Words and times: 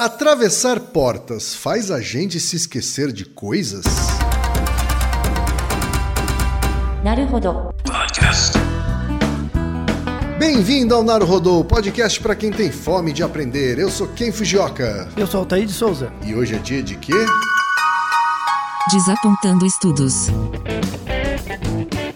Atravessar 0.00 0.80
portas 0.80 1.54
faz 1.54 1.90
a 1.90 2.00
gente 2.00 2.40
se 2.40 2.56
esquecer 2.56 3.12
de 3.12 3.26
coisas? 3.26 3.84
Naruhodo. 7.04 7.68
Podcast. 7.84 8.56
Bem-vindo 10.38 10.94
ao 10.94 11.04
Naruhodo, 11.04 11.62
podcast 11.66 12.18
para 12.18 12.34
quem 12.34 12.50
tem 12.50 12.72
fome 12.72 13.12
de 13.12 13.22
aprender. 13.22 13.78
Eu 13.78 13.90
sou 13.90 14.08
Ken 14.08 14.32
Fujioka. 14.32 15.06
Eu 15.18 15.26
sou 15.26 15.40
Altair 15.40 15.66
de 15.66 15.74
Souza. 15.74 16.10
E 16.24 16.34
hoje 16.34 16.54
é 16.54 16.58
dia 16.58 16.82
de 16.82 16.96
quê? 16.96 17.12
Desapontando 18.90 19.66
estudos. 19.66 20.28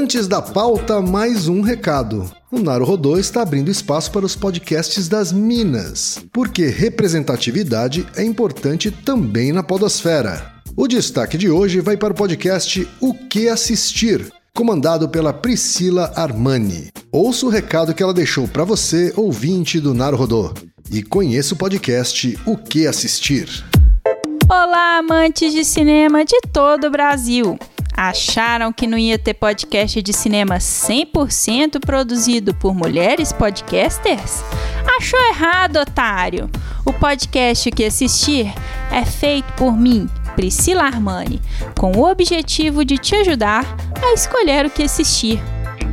Antes 0.00 0.28
da 0.28 0.40
pauta, 0.40 1.02
mais 1.02 1.48
um 1.48 1.60
recado. 1.60 2.30
O 2.52 2.60
Naruhodô 2.60 3.18
está 3.18 3.42
abrindo 3.42 3.68
espaço 3.68 4.12
para 4.12 4.24
os 4.24 4.36
podcasts 4.36 5.08
das 5.08 5.32
Minas, 5.32 6.24
porque 6.32 6.66
representatividade 6.66 8.06
é 8.14 8.22
importante 8.22 8.92
também 8.92 9.52
na 9.52 9.60
podosfera. 9.60 10.52
O 10.76 10.86
destaque 10.86 11.36
de 11.36 11.50
hoje 11.50 11.80
vai 11.80 11.96
para 11.96 12.12
o 12.12 12.16
podcast 12.16 12.88
O 13.00 13.12
Que 13.12 13.48
Assistir, 13.48 14.32
comandado 14.54 15.08
pela 15.08 15.32
Priscila 15.32 16.12
Armani. 16.14 16.92
Ouça 17.10 17.46
o 17.46 17.50
recado 17.50 17.92
que 17.92 18.02
ela 18.02 18.14
deixou 18.14 18.46
para 18.46 18.62
você, 18.62 19.12
ouvinte 19.16 19.80
do 19.80 19.92
Naruhodô, 19.92 20.54
e 20.92 21.02
conheça 21.02 21.54
o 21.54 21.58
podcast 21.58 22.38
O 22.46 22.56
Que 22.56 22.86
Assistir. 22.86 23.48
Olá, 24.48 24.98
amantes 24.98 25.52
de 25.52 25.64
cinema 25.64 26.24
de 26.24 26.40
todo 26.52 26.86
o 26.86 26.90
Brasil! 26.90 27.58
Acharam 28.00 28.72
que 28.72 28.86
não 28.86 28.96
ia 28.96 29.18
ter 29.18 29.34
podcast 29.34 30.00
de 30.00 30.12
cinema 30.12 30.58
100% 30.58 31.80
produzido 31.84 32.54
por 32.54 32.72
mulheres 32.72 33.32
podcasters? 33.32 34.44
Achou 34.96 35.18
errado, 35.30 35.80
otário! 35.80 36.48
O 36.86 36.92
podcast 36.92 37.68
que 37.72 37.84
assistir 37.84 38.54
é 38.92 39.04
feito 39.04 39.52
por 39.54 39.76
mim, 39.76 40.08
Priscila 40.36 40.84
Armani, 40.84 41.42
com 41.76 41.90
o 41.90 42.08
objetivo 42.08 42.84
de 42.84 42.98
te 42.98 43.16
ajudar 43.16 43.66
a 44.00 44.14
escolher 44.14 44.66
o 44.66 44.70
que 44.70 44.84
assistir. 44.84 45.42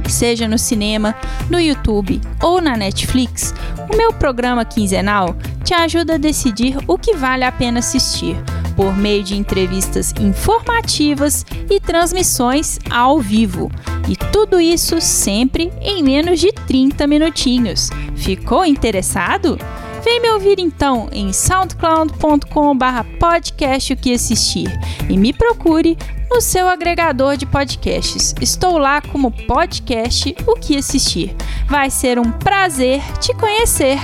Seja 0.07 0.47
no 0.47 0.57
cinema, 0.57 1.15
no 1.49 1.59
YouTube 1.59 2.21
ou 2.41 2.61
na 2.61 2.77
Netflix, 2.77 3.53
o 3.91 3.97
meu 3.97 4.13
programa 4.13 4.65
quinzenal 4.65 5.35
te 5.63 5.73
ajuda 5.73 6.15
a 6.15 6.17
decidir 6.17 6.77
o 6.87 6.97
que 6.97 7.15
vale 7.15 7.43
a 7.43 7.51
pena 7.51 7.79
assistir 7.79 8.37
por 8.75 8.95
meio 8.95 9.23
de 9.23 9.35
entrevistas 9.35 10.13
informativas 10.19 11.45
e 11.69 11.79
transmissões 11.79 12.79
ao 12.89 13.19
vivo. 13.19 13.71
E 14.07 14.15
tudo 14.31 14.59
isso 14.59 15.01
sempre 15.01 15.71
em 15.81 16.03
menos 16.03 16.39
de 16.39 16.51
30 16.51 17.07
minutinhos. 17.07 17.89
Ficou 18.15 18.65
interessado? 18.65 19.57
Vem 20.05 20.21
me 20.21 20.29
ouvir 20.29 20.59
então 20.59 21.09
em 21.11 21.33
soundcloud.com.br 21.33 23.17
podcast 23.19 23.91
o 23.91 23.97
que 23.97 24.13
assistir 24.13 24.71
e 25.09 25.17
me 25.17 25.33
procure 25.33 25.97
no 26.29 26.39
seu 26.39 26.67
agregador 26.67 27.35
de 27.35 27.47
podcasts. 27.47 28.35
Estou 28.39 28.77
lá 28.77 29.01
como 29.01 29.31
podcast 29.31 30.35
o 30.45 30.53
que 30.53 30.77
assistir. 30.77 31.35
Vai 31.67 31.89
ser 31.89 32.19
um 32.19 32.31
prazer 32.31 33.01
te 33.19 33.33
conhecer. 33.33 33.97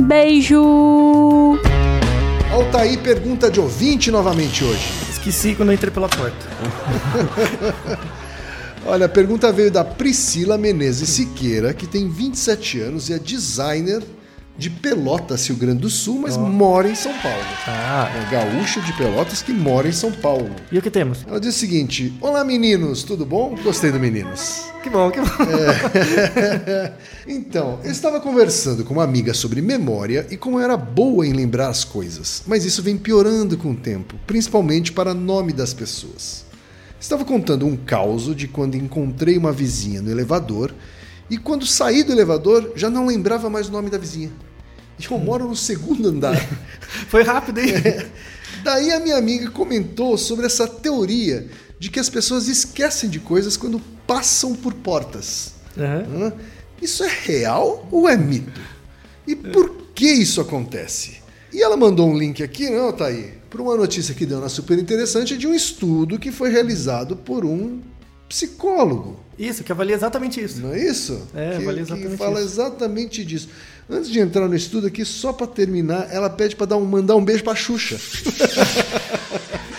Beijo! 0.00 1.56
Altair 2.52 2.98
pergunta 2.98 3.48
de 3.48 3.60
ouvinte 3.60 4.10
novamente 4.10 4.64
hoje. 4.64 4.90
Esqueci 5.08 5.54
quando 5.54 5.68
eu 5.68 5.76
entrei 5.76 5.92
pela 5.92 6.08
porta. 6.08 6.46
Olha, 8.84 9.06
a 9.06 9.08
pergunta 9.08 9.52
veio 9.52 9.70
da 9.70 9.84
Priscila 9.84 10.58
Menezes 10.58 11.10
Siqueira, 11.10 11.72
que 11.72 11.86
tem 11.86 12.08
27 12.08 12.80
anos 12.80 13.08
e 13.08 13.12
é 13.12 13.20
designer 13.20 14.02
de 14.60 14.68
Pelotas, 14.68 15.46
Rio 15.48 15.56
Grande 15.56 15.80
do 15.80 15.88
Sul, 15.88 16.20
mas 16.20 16.36
mora 16.36 16.88
em 16.88 16.94
São 16.94 17.12
Paulo. 17.18 17.42
Ah, 17.66 18.10
É 18.14 18.30
gaúcha 18.30 18.80
de 18.82 18.92
Pelotas 18.92 19.40
que 19.40 19.52
mora 19.52 19.88
em 19.88 19.92
São 19.92 20.12
Paulo. 20.12 20.50
e 20.70 20.78
o 20.78 20.82
que 20.82 20.90
temos? 20.90 21.24
Ela 21.26 21.40
diz 21.40 21.56
o 21.56 21.58
seguinte: 21.58 22.12
Olá 22.20 22.44
meninos, 22.44 23.02
tudo 23.02 23.24
bom? 23.24 23.54
Gostei 23.64 23.90
do 23.90 23.98
meninos. 23.98 24.64
Que 24.82 24.90
bom, 24.90 25.10
que 25.10 25.20
bom. 25.20 25.26
Então, 27.26 27.78
eu 27.84 27.90
estava 27.90 28.20
conversando 28.20 28.84
com 28.84 28.94
uma 28.94 29.04
amiga 29.04 29.32
sobre 29.32 29.60
memória 29.62 30.26
e 30.30 30.36
como 30.36 30.58
era 30.60 30.76
boa 30.76 31.26
em 31.26 31.32
lembrar 31.32 31.68
as 31.68 31.84
coisas, 31.84 32.42
mas 32.46 32.64
isso 32.64 32.82
vem 32.82 32.96
piorando 32.96 33.56
com 33.56 33.70
o 33.72 33.76
tempo, 33.76 34.16
principalmente 34.26 34.92
para 34.92 35.14
nome 35.14 35.52
das 35.52 35.72
pessoas. 35.72 36.44
Estava 37.00 37.24
contando 37.24 37.66
um 37.66 37.76
caso 37.76 38.34
de 38.34 38.46
quando 38.48 38.74
encontrei 38.74 39.38
uma 39.38 39.52
vizinha 39.52 40.02
no 40.02 40.10
elevador 40.10 40.74
e 41.30 41.38
quando 41.38 41.66
saí 41.66 42.02
do 42.02 42.12
elevador 42.12 42.72
já 42.74 42.90
não 42.90 43.06
lembrava 43.06 43.48
mais 43.48 43.68
o 43.68 43.72
nome 43.72 43.88
da 43.88 43.96
vizinha. 43.98 44.30
E 45.08 45.12
eu 45.12 45.18
moro 45.18 45.48
no 45.48 45.56
segundo 45.56 46.08
andar. 46.08 46.36
Foi 47.08 47.22
rápido, 47.22 47.58
hein? 47.58 47.74
Daí 48.62 48.92
a 48.92 49.00
minha 49.00 49.16
amiga 49.16 49.50
comentou 49.50 50.18
sobre 50.18 50.46
essa 50.46 50.66
teoria 50.66 51.48
de 51.78 51.90
que 51.90 51.98
as 51.98 52.10
pessoas 52.10 52.46
esquecem 52.46 53.08
de 53.08 53.18
coisas 53.18 53.56
quando 53.56 53.80
passam 54.06 54.54
por 54.54 54.74
portas. 54.74 55.54
Hã? 55.78 56.32
Isso 56.82 57.02
é 57.02 57.08
real 57.08 57.86
ou 57.90 58.08
é 58.08 58.16
mito? 58.16 58.60
E 59.26 59.34
por 59.34 59.70
que 59.94 60.06
isso 60.06 60.40
acontece? 60.40 61.18
E 61.52 61.62
ela 61.62 61.76
mandou 61.76 62.08
um 62.08 62.16
link 62.16 62.42
aqui, 62.42 62.70
não, 62.70 62.92
tá 62.92 63.06
aí, 63.06 63.34
para 63.48 63.60
uma 63.60 63.76
notícia 63.76 64.14
que 64.14 64.26
deu 64.26 64.40
na 64.40 64.48
super 64.48 64.78
interessante 64.78 65.36
de 65.36 65.46
um 65.46 65.54
estudo 65.54 66.18
que 66.18 66.30
foi 66.30 66.50
realizado 66.50 67.16
por 67.16 67.44
um 67.44 67.80
psicólogo. 68.28 69.18
Isso, 69.40 69.64
que 69.64 69.72
avalia 69.72 69.94
exatamente 69.96 70.38
isso. 70.40 70.60
Não 70.60 70.74
é 70.74 70.78
isso? 70.78 71.22
É, 71.34 71.50
que, 71.56 71.62
avalia 71.62 71.74
que 71.74 71.80
exatamente 71.92 72.16
fala 72.18 72.40
isso. 72.40 72.48
exatamente 72.48 73.24
disso. 73.24 73.48
Antes 73.88 74.10
de 74.10 74.20
entrar 74.20 74.46
no 74.46 74.54
estudo 74.54 74.86
aqui, 74.86 75.04
só 75.04 75.32
para 75.32 75.46
terminar, 75.46 76.08
ela 76.12 76.28
pede 76.28 76.54
para 76.54 76.76
um, 76.76 76.84
mandar 76.84 77.16
um 77.16 77.24
beijo 77.24 77.42
para 77.42 77.54
Xuxa. 77.56 77.96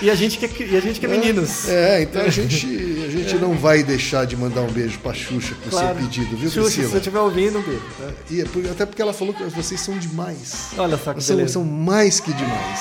E 0.01 0.09
a 0.09 0.16
gente 0.16 0.39
que 0.39 0.45
é, 0.47 0.67
e 0.67 0.75
a 0.75 0.79
gente 0.79 1.00
que 1.00 1.05
é 1.05 1.09
meninos. 1.09 1.69
É, 1.69 2.01
então 2.01 2.23
a 2.23 2.29
gente, 2.29 2.66
a 2.66 3.09
gente 3.11 3.35
não 3.35 3.53
vai 3.55 3.83
deixar 3.83 4.25
de 4.25 4.35
mandar 4.35 4.61
um 4.61 4.71
beijo 4.71 4.97
para 4.97 5.13
Xuxa 5.13 5.53
por 5.61 5.69
Claro. 5.69 5.88
seu 6.00 6.07
pedido, 6.07 6.35
viu, 6.35 6.50
Xuxa, 6.50 6.53
se 6.53 6.61
Priscila? 6.61 6.88
você 6.89 6.97
estiver 6.97 7.19
ouvindo, 7.19 7.59
um 7.59 7.61
beijo. 7.61 7.83
tá? 8.00 8.11
E 8.31 8.41
é 8.41 8.71
até 8.71 8.88
porque 8.88 9.00
ela 9.00 9.13
falou 9.13 9.31
que 9.31 9.44
vocês 9.44 9.79
são 9.79 9.95
demais. 10.00 10.69
Olha 10.75 10.97
só 10.97 11.13
que 11.13 11.23
São, 11.23 11.35
beleza. 11.35 11.53
são 11.53 11.63
mais 11.63 12.19
que 12.19 12.33
demais. 12.33 12.79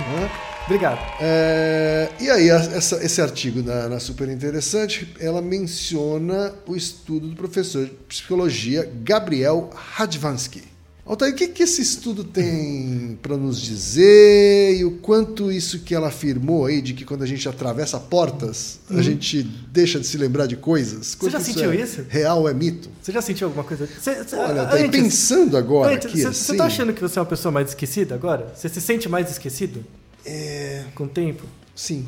Hã? 0.00 0.49
Obrigado. 0.66 0.98
É, 1.20 2.08
e 2.20 2.30
aí, 2.30 2.48
essa- 2.48 3.02
esse 3.04 3.20
artigo 3.20 3.62
na, 3.62 3.88
na 3.88 3.98
Super 3.98 4.28
Interessante, 4.28 5.12
ela 5.18 5.42
menciona 5.42 6.54
o 6.66 6.76
estudo 6.76 7.28
do 7.28 7.34
professor 7.36 7.84
de 7.86 7.90
psicologia 8.08 8.88
Gabriel 9.02 9.70
Radvansky. 9.74 10.62
Altair, 11.04 11.32
o 11.32 11.34
que, 11.34 11.48
que 11.48 11.64
esse 11.64 11.82
estudo 11.82 12.22
tem 12.22 13.18
para 13.22 13.36
nos 13.36 13.60
dizer 13.60 14.76
e 14.78 14.84
o 14.84 14.92
quanto 14.98 15.50
isso 15.50 15.80
que 15.80 15.92
ela 15.92 16.06
afirmou 16.06 16.66
aí 16.66 16.80
de 16.80 16.94
que 16.94 17.04
quando 17.04 17.24
a 17.24 17.26
gente 17.26 17.48
atravessa 17.48 17.98
portas, 17.98 18.78
a 18.88 19.02
gente 19.02 19.42
deixa 19.42 19.98
de 19.98 20.06
se 20.06 20.16
lembrar 20.16 20.46
de 20.46 20.54
coisas? 20.54 21.16
Quanto 21.16 21.32
já 21.32 21.40
sentiu 21.40 21.72
é 21.72 21.76
isso? 21.76 22.04
Real 22.08 22.48
é 22.48 22.54
mito? 22.54 22.88
Você 23.02 23.10
já 23.10 23.20
sentiu 23.20 23.48
alguma 23.48 23.64
coisa? 23.64 23.88
Você, 23.88 24.22
você, 24.22 24.36
Olha, 24.36 24.60
Altair, 24.60 24.84
antes- 24.86 25.00
pensando 25.02 25.56
agora 25.56 25.94
antes, 25.96 26.06
aqui 26.06 26.20
você, 26.20 26.28
assim... 26.28 26.44
você 26.44 26.56
tá 26.56 26.66
achando 26.66 26.92
que 26.92 27.00
você 27.00 27.18
é 27.18 27.22
uma 27.22 27.26
pessoa 27.28 27.50
mais 27.50 27.70
esquecida 27.70 28.14
agora? 28.14 28.52
Você 28.54 28.68
se 28.68 28.80
sente 28.80 29.08
mais 29.08 29.28
esquecido 29.32 29.84
É, 30.24 30.84
com 30.94 31.04
o 31.04 31.08
tempo? 31.08 31.44
sim. 31.74 32.06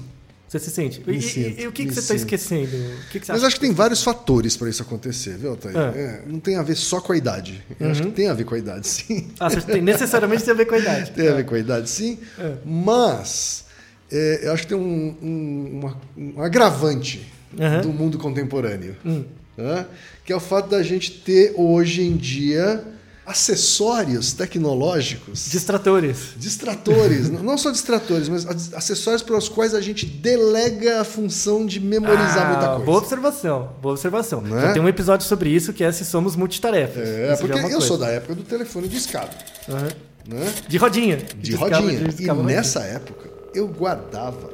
Você 0.48 0.58
se 0.58 0.70
sente? 0.70 1.02
E, 1.06 1.12
e- 1.16 1.22
sinto, 1.22 1.60
e 1.62 1.66
o 1.66 1.72
que, 1.72 1.86
que 1.86 1.94
você 1.94 2.00
está 2.00 2.14
esquecendo? 2.14 2.76
Que, 3.10 3.18
que 3.18 3.24
você 3.24 3.32
Mas 3.32 3.42
acho 3.42 3.54
que 3.54 3.60
tem 3.62 3.72
vários 3.72 4.02
fatores 4.04 4.54
para 4.54 4.68
isso 4.68 4.82
acontecer, 4.82 5.38
viu, 5.38 5.52
Altair? 5.52 5.74
Ah. 5.74 5.92
É, 5.96 6.22
não 6.26 6.38
tem 6.38 6.56
a 6.56 6.62
ver 6.62 6.74
só 6.76 7.00
com 7.00 7.14
a 7.14 7.16
idade. 7.16 7.64
Eu 7.80 7.90
acho 7.90 8.02
que 8.02 8.10
tem 8.10 8.28
a 8.28 8.34
ver 8.34 8.44
com 8.44 8.54
a 8.54 8.58
idade, 8.58 8.86
sim. 8.86 9.30
Ah, 9.40 9.48
tem, 9.48 9.80
necessariamente 9.80 10.44
tem 10.44 10.52
a 10.52 10.54
ver 10.54 10.66
com 10.66 10.74
a 10.74 10.78
idade. 10.78 11.10
Tem 11.12 11.26
a 11.26 11.32
ver 11.32 11.46
com 11.46 11.54
a 11.54 11.58
idade, 11.58 11.88
sim. 11.88 12.18
É. 12.38 12.52
Mas 12.66 13.64
é, 14.10 14.40
eu 14.42 14.52
acho 14.52 14.64
que 14.64 14.68
tem 14.68 14.76
um, 14.76 15.16
um- 15.22 15.70
uma- 15.80 16.00
um 16.18 16.42
agravante 16.42 17.26
Aham. 17.58 17.80
do 17.80 17.88
mundo 17.88 18.18
contemporâneo. 18.18 18.94
Hum. 19.06 19.24
né? 19.56 19.86
Que 20.22 20.34
é 20.34 20.36
o 20.36 20.40
fato 20.40 20.68
da 20.68 20.82
gente 20.82 21.12
ter 21.22 21.54
hoje 21.56 22.02
em 22.02 22.14
dia 22.14 22.84
acessórios 23.24 24.32
tecnológicos. 24.32 25.48
Distratores. 25.50 26.34
Distratores, 26.36 27.30
não 27.42 27.56
só 27.56 27.70
distratores, 27.70 28.28
mas 28.28 28.46
acessórios 28.74 29.22
para 29.22 29.36
os 29.36 29.48
quais 29.48 29.74
a 29.74 29.80
gente 29.80 30.04
delega 30.06 31.00
a 31.00 31.04
função 31.04 31.64
de 31.64 31.78
memorizar 31.80 32.46
Ah, 32.46 32.48
muita 32.50 32.66
coisa. 32.68 32.84
Boa 32.84 32.98
observação, 32.98 33.70
boa 33.80 33.92
observação. 33.94 34.40
Né? 34.40 34.60
Já 34.60 34.72
tem 34.74 34.82
um 34.82 34.88
episódio 34.88 35.26
sobre 35.26 35.50
isso 35.50 35.72
que 35.72 35.84
é 35.84 35.92
se 35.92 36.04
somos 36.04 36.34
multitarefas. 36.36 37.06
É, 37.08 37.32
Isso 37.32 37.42
porque 37.42 37.58
eu 37.58 37.80
sou 37.80 37.96
coisa. 37.96 37.98
da 38.06 38.08
época 38.10 38.34
do 38.34 38.42
telefone 38.42 38.88
de 38.88 38.96
escada, 38.96 39.30
Aham. 39.68 39.88
né? 40.26 40.52
De 40.68 40.76
rodinha. 40.76 41.16
De 41.38 41.54
rodinha. 41.54 42.04
discava 42.08 42.40
e 42.42 42.44
nessa 42.44 42.80
época 42.80 43.30
eu 43.54 43.68
guardava 43.68 44.50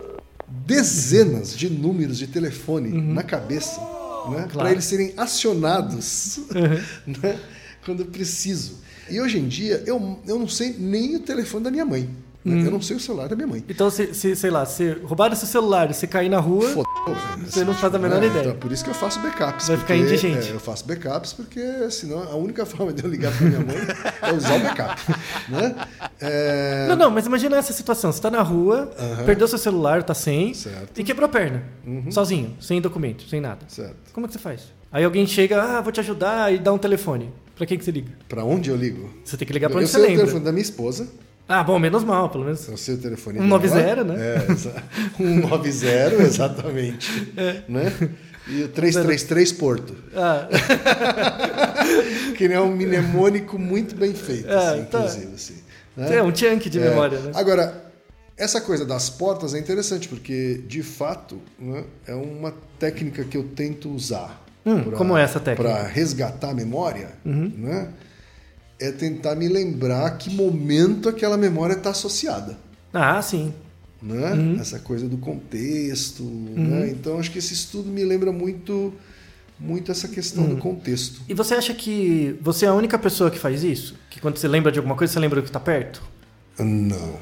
dezenas 0.47 1.57
de 1.57 1.69
números 1.71 2.19
de 2.19 2.27
telefone 2.27 2.91
Uhum. 2.93 3.15
na 3.15 3.23
cabeça, 3.23 3.81
né? 4.31 4.47
Para 4.53 4.71
eles 4.73 4.85
serem 4.85 5.13
acionados 5.17 6.39
Uhum. 6.39 7.15
né? 7.23 7.39
Quando 7.89 8.01
eu 8.01 8.07
preciso. 8.07 8.79
E 9.11 9.19
hoje 9.19 9.39
em 9.39 9.49
dia 9.49 9.83
eu, 9.87 10.21
eu 10.27 10.39
não 10.39 10.47
sei 10.47 10.75
nem 10.79 11.17
o 11.17 11.21
telefone 11.21 11.65
da 11.65 11.71
minha 11.71 11.87
mãe. 11.87 12.09
Né? 12.49 12.57
Uhum. 12.57 12.65
Eu 12.65 12.71
não 12.73 12.83
sei 12.83 12.97
o 12.97 13.01
celular 13.01 13.29
da 13.29 13.37
minha 13.37 13.47
mãe. 13.47 13.65
Então, 13.69 13.91
se, 13.91 14.13
se, 14.15 14.35
sei 14.35 14.51
lá, 14.51 14.65
se 14.67 14.93
roubaram 15.05 15.35
seu 15.37 15.47
celular 15.47 15.91
e 15.91 15.95
você 15.95 16.07
cair 16.07 16.29
na 16.29 16.39
rua, 16.41 16.69
Fodeu, 16.69 17.17
Você 17.47 17.65
não 17.65 17.75
faz 17.75 17.95
a 17.95 17.99
menor 17.99 18.23
ideia. 18.23 18.41
Então, 18.49 18.57
por 18.57 18.73
isso 18.73 18.83
que 18.85 18.91
eu 18.91 18.95
faço 18.95 19.21
backups. 19.21 19.69
Vai 19.69 19.77
ficar 19.77 19.95
porque, 19.95 20.03
indigente. 20.03 20.49
é, 20.51 20.55
eu 20.55 20.61
faço 20.61 20.87
backups 20.87 21.33
porque 21.33 21.91
senão 21.91 22.23
a 22.23 22.35
única 22.37 22.65
forma 22.67 22.93
de 22.93 23.05
eu 23.05 23.11
ligar 23.11 23.33
para 23.37 23.47
minha 23.47 23.61
mãe 23.61 23.77
é 24.23 24.33
usar 24.33 24.57
o 24.57 24.61
backup. 24.61 25.01
Né? 25.49 25.75
É, 26.21 26.87
Não, 26.89 26.97
não, 26.97 27.11
mas 27.11 27.25
imagina 27.27 27.57
essa 27.57 27.73
situação. 27.73 28.13
Você 28.13 28.21
tá 28.21 28.31
na 28.31 28.43
rua, 28.43 28.91
perdeu 29.25 29.49
seu 29.49 29.57
celular, 29.59 30.03
tá 30.03 30.13
sem, 30.15 30.53
Certo. 30.55 30.99
e 31.01 31.05
quebrou 31.05 31.27
a 31.27 31.29
perna. 31.29 31.63
Sozinho, 32.11 32.55
sem 32.61 32.81
documento, 32.81 33.27
sem 33.29 33.41
nada. 33.41 33.61
Certo. 33.69 33.97
Como 34.13 34.27
é 34.27 34.29
que 34.29 34.35
você 34.35 34.39
faz? 34.39 34.63
Aí 34.93 35.05
alguém 35.05 35.27
chega, 35.27 35.63
ah, 35.63 35.81
vou 35.81 35.93
te 35.93 36.01
ajudar, 36.01 36.53
e 36.53 36.59
dá 36.59 36.73
um 36.73 36.79
telefone. 36.79 37.31
Pra 37.57 37.67
quem 37.67 37.77
que 37.79 37.85
você 37.85 37.91
liga? 37.91 38.13
Para 38.29 38.45
onde 38.45 38.71
eu 38.71 38.77
ligo? 38.77 39.11
Você 39.25 39.37
tem 39.37 39.47
que 39.47 39.53
ligar 39.53 39.71
eu 39.71 39.77
onde 39.77 39.87
você 39.87 39.93
sei 39.93 40.01
o 40.01 40.05
lembra. 40.07 40.19
telefone 40.21 40.45
da 40.45 40.53
minha 40.53 40.63
esposa. 40.63 41.09
Ah, 41.49 41.65
bom, 41.65 41.79
menos 41.79 42.05
mal, 42.05 42.29
pelo 42.29 42.45
menos. 42.45 42.61
Sei 42.77 42.95
o 42.95 42.99
telefone 42.99 43.39
Um 43.39 43.49
dela. 43.49 43.59
90, 43.59 44.05
né? 44.05 44.15
É, 44.49 44.53
exa- 44.53 44.83
um 45.19 45.37
90, 45.49 46.15
exatamente. 46.23 47.33
É. 47.37 47.63
Né? 47.67 47.91
E 48.47 48.63
o 48.65 48.69
333 48.69 49.53
Porto. 49.53 49.97
Ah, 50.15 50.47
Que 52.37 52.45
é 52.47 52.61
um 52.61 52.71
mnemônico 52.77 53.59
muito 53.59 53.97
bem 53.97 54.15
feito, 54.15 54.51
Ah, 54.51 54.73
assim, 54.73 54.85
tá. 54.85 54.99
inclusive. 54.99 55.35
Assim, 55.35 55.55
né? 55.97 56.17
é 56.17 56.23
um 56.23 56.35
chunk 56.35 56.69
de 56.71 56.79
É. 56.79 56.89
memória, 56.91 57.19
né? 57.19 57.33
Agora, 57.35 57.85
essa 58.37 58.61
coisa 58.61 58.85
das 58.85 59.11
portas 59.11 59.55
é 59.55 59.59
interessante, 59.59 60.09
porque, 60.09 60.63
de 60.67 60.83
fato, 60.83 61.41
né, 61.59 61.85
é 62.07 62.15
uma 62.15 62.55
técnica 62.79 63.25
que 63.25 63.37
eu 63.37 63.43
tento 63.45 63.91
usar. 63.91 64.45
Hum, 64.65 64.91
como 64.93 65.17
é 65.17 65.23
essa 65.23 65.41
técnica? 65.41 65.69
Uhum. 65.71 65.77
Para 65.77 65.89
resgatar 65.89 66.51
a 66.51 66.55
memória, 66.55 67.11
né? 67.25 67.89
É 68.81 68.93
tentar 68.93 69.35
me 69.35 69.49
lembrar 69.49 70.11
que 70.19 70.31
momento 70.31 71.09
aquela 71.09 71.37
memória 71.37 71.75
está 71.75 71.91
associada. 71.91 72.57
Ah, 72.93 73.21
sim. 73.21 73.53
Né? 74.01 74.33
Uhum. 74.33 74.61
Essa 74.61 74.79
coisa 74.79 75.09
do 75.09 75.19
contexto. 75.19 76.23
Né? 76.23 76.91
Então, 76.91 77.19
acho 77.19 77.31
que 77.33 77.39
esse 77.39 77.53
estudo 77.55 77.91
me 77.91 78.05
lembra 78.05 78.31
muito, 78.31 78.95
muito 79.59 79.91
essa 79.91 80.07
questão 80.07 80.45
Uhum. 80.45 80.51
do 80.55 80.57
contexto. 80.59 81.21
E 81.29 81.35
você 81.35 81.55
acha 81.55 81.75
que 81.75 82.37
você 82.41 82.65
é 82.67 82.69
a 82.69 82.75
única 82.75 82.97
pessoa 82.99 83.31
que 83.31 83.39
faz 83.39 83.65
isso? 83.65 83.97
Que 84.09 84.21
quando 84.21 84.37
você 84.37 84.47
lembra 84.47 84.71
de 84.71 84.79
alguma 84.79 84.95
coisa, 84.95 85.13
você 85.13 85.19
lembra 85.19 85.41
do 85.41 85.45
que 85.47 85.51
tá 85.53 85.59
perto? 85.61 86.01
Não. 86.59 87.17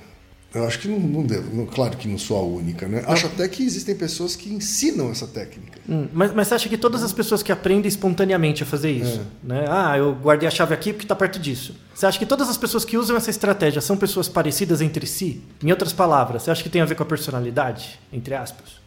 Eu 0.56 0.66
acho 0.66 0.78
que 0.78 0.88
não, 0.88 0.98
não 0.98 1.22
devo. 1.22 1.54
não- 1.54 1.66
claro 1.66 1.96
que 1.96 2.08
não 2.08 2.16
sou 2.16 2.38
a 2.38 2.42
única, 2.42 2.88
né? 2.88 3.04
Acho 3.06 3.26
até 3.26 3.46
que 3.48 3.62
existem 3.62 3.94
pessoas 3.94 4.34
que 4.34 4.48
ensinam 4.52 5.10
essa 5.10 5.26
técnica. 5.26 5.78
Hum, 5.88 6.08
mas, 6.12 6.32
mas 6.32 6.48
você 6.48 6.54
acha 6.54 6.68
que 6.68 6.78
todas 6.78 7.02
as 7.02 7.12
pessoas 7.12 7.42
que 7.42 7.52
aprendem 7.52 7.86
espontaneamente 7.88 8.62
a 8.62 8.66
fazer 8.66 8.90
isso, 8.90 9.20
É. 9.44 9.46
né? 9.46 9.64
Ah, 9.68 9.98
eu 9.98 10.14
guardei 10.14 10.48
a 10.48 10.50
chave 10.50 10.72
aqui 10.72 10.92
porque 10.92 11.04
está 11.04 11.14
perto 11.14 11.38
disso. 11.38 11.74
Você 11.94 12.06
acha 12.06 12.18
que 12.18 12.24
todas 12.26 12.48
as 12.48 12.56
pessoas 12.56 12.84
que 12.84 12.96
usam 12.96 13.16
essa 13.16 13.28
estratégia 13.30 13.80
são 13.82 13.96
pessoas 13.96 14.28
parecidas 14.28 14.80
entre 14.80 15.06
si? 15.06 15.42
Em 15.62 15.70
outras 15.70 15.92
palavras, 15.92 16.42
você 16.42 16.50
acha 16.50 16.62
que 16.62 16.68
tem 16.70 16.80
a 16.80 16.84
ver 16.86 16.94
com 16.94 17.02
a 17.02 17.06
personalidade, 17.06 17.98
entre 18.12 18.34
aspas? 18.34 18.80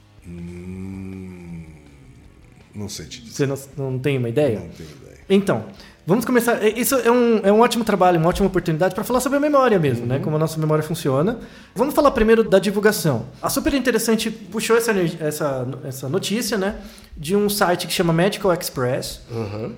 Não 2.73 2.87
sei 2.87 3.05
te 3.05 3.21
dizer. 3.21 3.47
Você 3.47 3.71
não, 3.77 3.91
não 3.91 3.99
tem 3.99 4.17
uma 4.17 4.29
ideia? 4.29 4.59
Não 4.59 4.69
tenho 4.69 4.89
ideia. 5.01 5.17
Então, 5.29 5.65
vamos 6.09 6.25
começar. 6.25 6.61
É, 6.61 6.69
Isso 6.77 6.95
é 6.95 7.09
um, 7.11 7.39
é 7.43 7.51
um 7.51 7.61
ótimo 7.61 7.85
trabalho, 7.85 8.19
uma 8.19 8.27
ótima 8.27 8.47
oportunidade 8.47 8.93
para 8.93 9.03
falar 9.03 9.21
sobre 9.21 9.37
a 9.37 9.39
memória 9.39 9.79
mesmo, 9.79 10.05
né? 10.05 10.19
Como 10.19 10.35
a 10.35 10.39
nossa 10.39 10.59
memória 10.59 10.83
funciona. 10.83 11.39
Vamos 11.73 11.93
falar 11.93 12.11
primeiro 12.11 12.43
da 12.43 12.59
divulgação. 12.59 13.27
A 13.41 13.49
Super 13.49 13.73
Interessante 13.73 14.29
puxou 14.29 14.75
essa, 14.75 14.91
essa, 15.21 15.67
essa 15.85 16.09
notícia, 16.09 16.57
né? 16.57 16.75
De 17.15 17.35
um 17.35 17.49
site 17.49 17.85
que 17.87 17.93
chama 17.93 18.11
Medical 18.11 18.51
Express. 18.53 19.21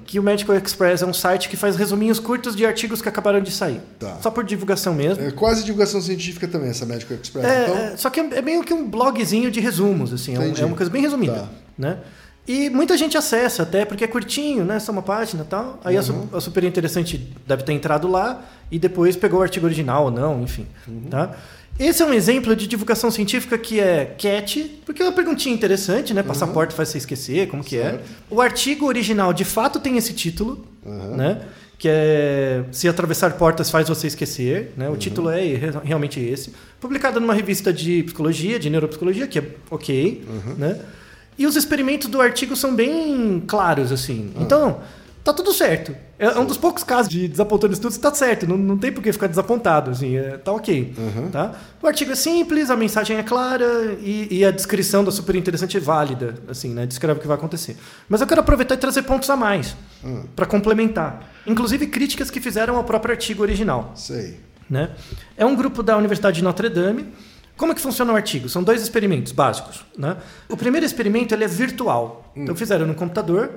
Que 0.05 0.19
o 0.19 0.23
Medical 0.23 0.55
Express 0.55 1.01
é 1.01 1.05
um 1.05 1.13
site 1.13 1.49
que 1.49 1.57
faz 1.57 1.75
resuminhos 1.75 2.19
curtos 2.19 2.55
de 2.55 2.65
artigos 2.65 3.01
que 3.01 3.09
acabaram 3.09 3.41
de 3.41 3.51
sair. 3.51 3.81
Tá. 3.99 4.17
Só 4.21 4.31
por 4.31 4.43
divulgação 4.43 4.93
mesmo. 4.93 5.23
É 5.23 5.31
quase 5.31 5.63
divulgação 5.63 6.01
científica 6.01 6.47
também, 6.47 6.69
essa 6.69 6.85
Medical 6.85 7.17
Express. 7.21 7.45
É, 7.45 7.63
então, 7.63 7.77
é, 7.77 7.97
só 7.97 8.09
que 8.09 8.19
é, 8.19 8.29
é 8.37 8.41
meio 8.41 8.63
que 8.63 8.73
um 8.73 8.87
blogzinho 8.89 9.51
de 9.51 9.59
resumos, 9.59 10.13
assim, 10.13 10.35
é, 10.35 10.39
um- 10.39 10.53
é 10.55 10.65
uma 10.65 10.77
coisa 10.77 10.91
bem 10.91 11.01
resumida, 11.01 11.33
Tá. 11.33 11.47
né? 11.77 11.97
E 12.47 12.69
muita 12.69 12.97
gente 12.97 13.15
acessa 13.17 13.63
até 13.63 13.85
porque 13.85 14.03
é 14.03 14.07
curtinho, 14.07 14.65
né? 14.65 14.79
Só 14.79 14.91
uma 14.91 15.01
página 15.03 15.43
e 15.43 15.45
tal. 15.47 15.79
Aí 15.83 15.95
a, 15.95 16.01
su- 16.01 16.27
a 16.33 16.41
Super 16.41 16.63
Interessante 16.63 17.29
deve 17.47 17.63
ter 17.63 17.73
entrado 17.73 18.07
lá 18.07 18.43
e 18.71 18.79
depois 18.79 19.15
pegou 19.15 19.39
o 19.39 19.43
artigo 19.43 19.65
original 19.65 20.05
ou 20.05 20.11
não, 20.11 20.41
enfim, 20.41 20.65
tá? 21.09 21.35
Esse 21.79 22.03
é 22.03 22.05
um 22.05 22.13
exemplo 22.13 22.55
de 22.55 22.67
divulgação 22.67 23.09
científica 23.09 23.57
que 23.57 23.79
é 23.79 24.05
cat, 24.17 24.81
porque 24.85 25.01
é 25.01 25.05
uma 25.05 25.11
perguntinha 25.11 25.53
interessante, 25.55 26.13
né? 26.13 26.21
Passaporte 26.21 26.73
faz 26.75 26.89
você 26.89 26.97
esquecer, 26.97 27.47
como 27.47 27.63
que 27.63 27.77
é. 27.77 27.91
Certo. 27.91 28.03
O 28.29 28.41
artigo 28.41 28.85
original 28.87 29.31
de 29.33 29.45
fato 29.45 29.79
tem 29.79 29.95
esse 29.97 30.13
título, 30.13 30.65
né? 30.85 31.41
Que 31.77 31.87
é 31.89 32.63
Se 32.71 32.87
Atravessar 32.87 33.31
Portas 33.37 33.71
Faz 33.71 33.87
Você 33.89 34.05
Esquecer. 34.05 34.71
Né? 34.77 34.87
O 34.89 34.95
título 34.97 35.31
é 35.31 35.41
re- 35.41 35.71
realmente 35.83 36.19
esse. 36.19 36.53
Publicado 36.79 37.19
numa 37.19 37.33
revista 37.33 37.73
de 37.73 38.03
psicologia, 38.03 38.59
de 38.59 38.69
neuropsicologia, 38.69 39.25
que 39.25 39.39
é 39.39 39.43
ok. 39.71 40.23
Né? 40.59 40.79
E 41.37 41.45
os 41.45 41.55
experimentos 41.55 42.07
do 42.07 42.21
artigo 42.21 42.55
são 42.55 42.75
bem 42.75 43.43
claros, 43.47 43.91
assim. 43.91 44.31
Então, 44.39 44.79
tá 45.23 45.33
tudo 45.33 45.53
certo. 45.53 45.95
É 46.19 46.25
é 46.25 46.39
um 46.39 46.45
dos 46.45 46.57
poucos 46.57 46.83
casos 46.83 47.09
de 47.09 47.27
desapontando 47.27 47.73
estudos 47.73 47.97
que 47.97 48.03
tá 48.03 48.13
certo. 48.13 48.45
Não, 48.45 48.55
não 48.55 48.77
tem 48.77 48.91
por 48.91 49.01
que 49.01 49.11
ficar 49.11 49.25
desapontado, 49.25 49.89
assim. 49.89 50.17
É, 50.17 50.37
tá 50.37 50.51
ok. 50.51 50.93
Tá? 51.31 51.55
O 51.81 51.87
artigo 51.87 52.11
é 52.11 52.15
simples, 52.15 52.69
a 52.69 52.77
mensagem 52.77 53.17
é 53.17 53.23
clara 53.23 53.97
e, 53.99 54.27
e 54.29 54.45
a 54.45 54.51
descrição 54.51 55.03
da 55.03 55.11
super 55.11 55.35
interessante 55.35 55.77
é 55.77 55.79
válida, 55.79 56.35
assim, 56.47 56.69
né? 56.69 56.85
Descreve 56.85 57.17
o 57.17 57.21
que 57.21 57.27
vai 57.27 57.37
acontecer. 57.37 57.75
Mas 58.07 58.21
eu 58.21 58.27
quero 58.27 58.41
aproveitar 58.41 58.75
e 58.75 58.77
trazer 58.77 59.01
pontos 59.01 59.29
a 59.31 59.35
mais 59.35 59.75
para 60.35 60.45
complementar. 60.45 61.27
Inclusive 61.47 61.87
críticas 61.87 62.29
que 62.29 62.39
fizeram 62.39 62.75
ao 62.75 62.83
próprio 62.83 63.13
artigo 63.13 63.41
original. 63.41 63.93
sei. 63.95 64.39
Né? 64.69 64.91
É 65.35 65.45
um 65.45 65.53
grupo 65.53 65.83
da 65.83 65.97
Universidade 65.97 66.37
de 66.37 66.43
Notre 66.43 66.69
Dame. 66.69 67.07
Como 67.57 67.71
é 67.71 67.75
que 67.75 67.81
funciona 67.81 68.11
o 68.11 68.15
artigo? 68.15 68.49
São 68.49 68.63
dois 68.63 68.81
experimentos 68.81 69.31
básicos. 69.31 69.85
Né? 69.97 70.17
O 70.49 70.57
primeiro 70.57 70.85
experimento 70.85 71.33
ele 71.33 71.43
é 71.43 71.47
virtual. 71.47 72.31
Então 72.35 72.55
fizeram 72.55 72.87
no 72.87 72.95
computador. 72.95 73.51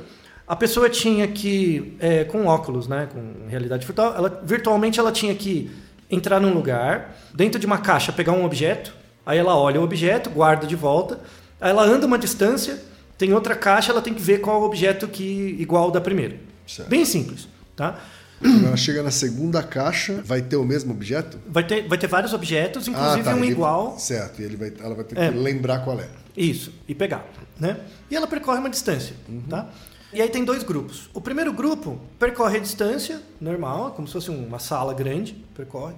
A 0.46 0.55
pessoa 0.55 0.91
tinha 0.91 1.26
que, 1.26 1.96
é, 1.99 2.25
com 2.25 2.44
óculos, 2.46 2.87
né, 2.87 3.08
com 3.11 3.49
realidade 3.49 3.87
virtual, 3.87 4.14
ela, 4.14 4.43
virtualmente 4.44 5.00
ela 5.00 5.11
tinha 5.11 5.35
que 5.35 5.70
entrar 6.11 6.38
num 6.38 6.52
lugar, 6.52 7.17
dentro 7.32 7.58
de 7.58 7.64
uma 7.64 7.79
caixa, 7.79 8.12
pegar 8.12 8.32
um 8.32 8.44
objeto, 8.44 8.94
aí 9.25 9.38
ela 9.38 9.56
olha 9.56 9.81
o 9.81 9.85
objeto, 9.85 10.29
guarda 10.29 10.67
de 10.67 10.76
volta, 10.76 11.19
aí 11.58 11.70
ela 11.70 11.82
anda 11.82 12.06
uma 12.06 12.19
distância, 12.19 12.79
tem 13.17 13.32
outra 13.32 13.55
caixa, 13.55 13.91
ela 13.91 14.02
tem 14.02 14.12
que 14.12 14.20
ver 14.20 14.43
qual 14.43 14.56
é 14.56 14.60
o 14.60 14.67
objeto 14.67 15.08
que 15.08 15.56
igual 15.58 15.84
ao 15.84 15.91
da 15.91 16.01
primeira. 16.01 16.36
Certo. 16.67 16.89
Bem 16.89 17.06
simples. 17.06 17.48
Tá? 17.74 17.98
Ela 18.44 18.77
chega 18.77 19.03
na 19.03 19.10
segunda 19.10 19.63
caixa, 19.63 20.22
vai 20.24 20.43
ter 20.43 20.56
o 20.56 20.65
mesmo 20.65 20.93
objeto? 20.93 21.39
Vai 21.48 21.67
ter, 21.67 21.89
vai 21.89 21.96
ter 21.96 22.06
vários 22.06 22.32
objetos, 22.32 22.86
inclusive 22.86 23.22
tá, 23.22 23.34
um 23.34 23.39
ele- 23.39 23.53
igual. 23.53 23.98
Certo, 23.98 24.43
e 24.43 24.44
ele 24.44 24.56
vai, 24.56 24.72
ela 24.79 24.94
vai 24.94 25.05
ter 25.05 25.19
É. 25.19 25.31
que 25.31 25.39
lembrar 25.39 25.79
qual 25.84 25.98
é. 25.98 26.08
Isso, 26.36 26.72
e 26.86 26.94
pegar. 26.94 27.24
Né? 27.58 27.79
E 28.10 28.17
ela 28.17 28.27
percorre 28.27 28.58
uma 28.58 28.69
distância. 28.70 29.15
Tá? 29.48 29.70
E 30.13 30.20
aí 30.20 30.29
tem 30.29 30.44
dois 30.44 30.63
grupos. 30.63 31.08
O 31.15 31.20
primeiro 31.20 31.53
grupo 31.53 31.98
percorre 32.19 32.58
a 32.58 32.60
distância, 32.60 33.20
normal, 33.41 33.93
como 33.93 34.06
se 34.06 34.13
fosse 34.13 34.31
uma 34.31 34.58
sala 34.58 34.93
grande, 34.94 35.32
percorre. 35.56 35.94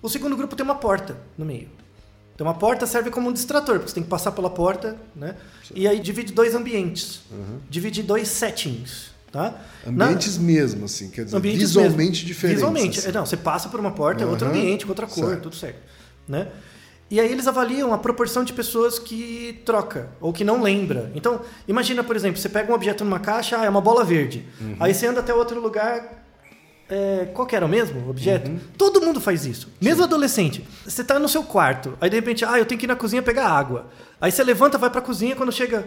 O 0.00 0.08
segundo 0.08 0.36
grupo 0.36 0.54
tem 0.54 0.64
uma 0.64 0.76
porta 0.76 1.16
no 1.36 1.44
meio. 1.44 1.68
Então 2.34 2.46
uma 2.46 2.54
porta 2.54 2.86
serve 2.86 3.10
como 3.10 3.28
um 3.28 3.32
distrator, 3.32 3.76
porque 3.76 3.88
você 3.88 3.94
tem 3.94 4.04
que 4.04 4.08
passar 4.08 4.30
pela 4.30 4.48
porta, 4.48 4.96
né? 5.16 5.34
E 5.74 5.88
aí 5.88 5.98
divide 5.98 6.32
dois 6.32 6.54
ambientes. 6.54 7.22
Divide 7.68 8.02
dois 8.02 8.28
settings. 8.28 9.10
Tá? 9.30 9.54
Na- 9.86 10.06
Ambientes 10.06 10.38
mesmo, 10.38 10.86
assim, 10.86 11.10
quer 11.10 11.24
dizer, 11.24 11.36
ambientes 11.36 11.60
visualmente 11.60 12.24
diferentes. 12.24 12.62
Visualmente. 12.62 12.98
assim. 12.98 13.08
É, 13.08 13.12
Não, 13.12 13.26
você 13.26 13.36
passa 13.36 13.68
por 13.68 13.78
uma 13.78 13.90
porta, 13.90 14.24
é 14.24 14.26
outro 14.26 14.48
ambiente, 14.48 14.84
com 14.86 14.90
outra 14.92 15.06
cor, 15.06 15.28
Certo. 15.30 15.42
tudo 15.42 15.56
certo. 15.56 15.78
Né? 16.26 16.48
E 17.10 17.18
aí 17.20 17.30
eles 17.30 17.46
avaliam 17.46 17.92
a 17.94 17.98
proporção 17.98 18.44
de 18.44 18.52
pessoas 18.52 18.98
que 18.98 19.62
troca 19.64 20.10
ou 20.20 20.32
que 20.32 20.44
não 20.44 20.62
lembra. 20.62 21.10
Então, 21.14 21.40
imagina, 21.66 22.02
por 22.04 22.14
exemplo, 22.16 22.38
você 22.38 22.48
pega 22.48 22.70
um 22.70 22.74
objeto 22.74 23.04
numa 23.04 23.18
caixa, 23.18 23.58
ah, 23.58 23.64
é 23.64 23.68
uma 23.68 23.80
bola 23.80 24.04
verde. 24.04 24.46
Uhum. 24.60 24.76
Aí 24.80 24.92
você 24.94 25.06
anda 25.06 25.20
até 25.20 25.32
outro 25.34 25.60
lugar. 25.60 26.16
é, 26.90 27.28
qual 27.34 27.46
que 27.46 27.54
era 27.54 27.66
o 27.66 27.68
mesmo 27.68 28.08
objeto? 28.08 28.50
Uhum. 28.50 28.58
Todo 28.78 29.00
mundo 29.02 29.20
faz 29.20 29.44
isso. 29.44 29.68
Mesmo 29.78 30.04
adolescente. 30.04 30.66
Você 30.86 31.04
tá 31.04 31.18
no 31.18 31.28
seu 31.28 31.42
quarto, 31.42 31.92
aí 32.00 32.08
de 32.08 32.16
repente, 32.16 32.46
ah, 32.46 32.58
eu 32.58 32.64
tenho 32.64 32.78
que 32.78 32.86
ir 32.86 32.88
na 32.88 32.96
cozinha 32.96 33.22
pegar 33.22 33.46
água. 33.46 33.88
Aí 34.18 34.32
você 34.32 34.42
levanta, 34.42 34.78
vai 34.78 34.88
pra 34.88 35.02
cozinha, 35.02 35.36
quando 35.36 35.52
chega. 35.52 35.86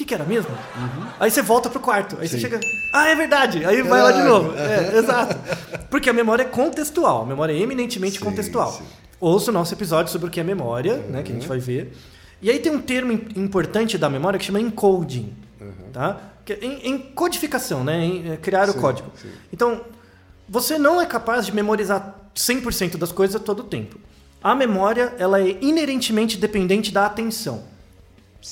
O 0.00 0.02
que, 0.02 0.06
que 0.06 0.14
era 0.14 0.24
mesmo? 0.24 0.50
Aí 1.20 1.30
você 1.30 1.42
volta 1.42 1.68
pro 1.68 1.78
quarto. 1.78 2.16
Aí 2.18 2.26
você 2.26 2.36
Uhum. 2.36 2.40
Sim. 2.40 2.48
chega. 2.48 2.60
Ah, 2.94 3.08
é 3.08 3.14
verdade. 3.14 3.66
Aí 3.66 3.82
vai 3.82 4.02
lá 4.02 4.12
de 4.12 4.20
Ah, 4.22 4.24
novo. 4.24 4.54
É, 4.56 4.96
exato. 4.96 5.36
Porque 5.90 6.08
a 6.08 6.12
memória 6.14 6.42
é 6.42 6.46
contextual. 6.46 7.22
A 7.22 7.26
memória 7.26 7.52
é 7.52 7.58
eminentemente 7.58 8.18
Sim, 8.18 8.24
contextual. 8.24 8.72
sim. 8.72 8.84
Ouça 9.20 9.50
o 9.50 9.52
nosso 9.54 9.74
episódio 9.74 10.10
sobre 10.10 10.28
o 10.28 10.30
que 10.30 10.40
é 10.40 10.42
memória, 10.42 10.96
né, 10.96 11.22
que 11.22 11.30
a 11.32 11.34
gente 11.34 11.46
vai 11.46 11.58
ver. 11.58 11.94
E 12.40 12.48
aí 12.50 12.58
tem 12.60 12.72
um 12.72 12.80
termo 12.80 13.12
im- 13.12 13.26
importante 13.36 13.98
da 13.98 14.08
memória 14.08 14.38
que 14.38 14.44
chama 14.46 14.58
encoding. 14.58 15.34
Tá? 15.92 16.18
Que 16.46 16.54
é 16.54 16.58
em, 16.64 16.88
em 16.92 16.98
codificação, 16.98 17.84
né? 17.84 18.02
Em, 18.02 18.32
é, 18.32 18.36
criar 18.38 18.70
o 18.70 18.72
Sim, 18.72 18.80
código. 18.80 19.10
sim. 19.20 19.28
Então, 19.52 19.82
você 20.48 20.78
não 20.78 20.98
é 20.98 21.04
capaz 21.04 21.44
de 21.44 21.54
memorizar 21.54 22.14
100% 22.34 22.96
das 22.96 23.12
coisas 23.12 23.36
a 23.36 23.38
todo 23.38 23.64
tempo. 23.64 23.98
A 24.42 24.54
memória, 24.54 25.12
ela 25.18 25.40
é 25.42 25.58
inerentemente 25.60 26.38
dependente 26.38 26.90
da 26.90 27.04
atenção. 27.04 27.64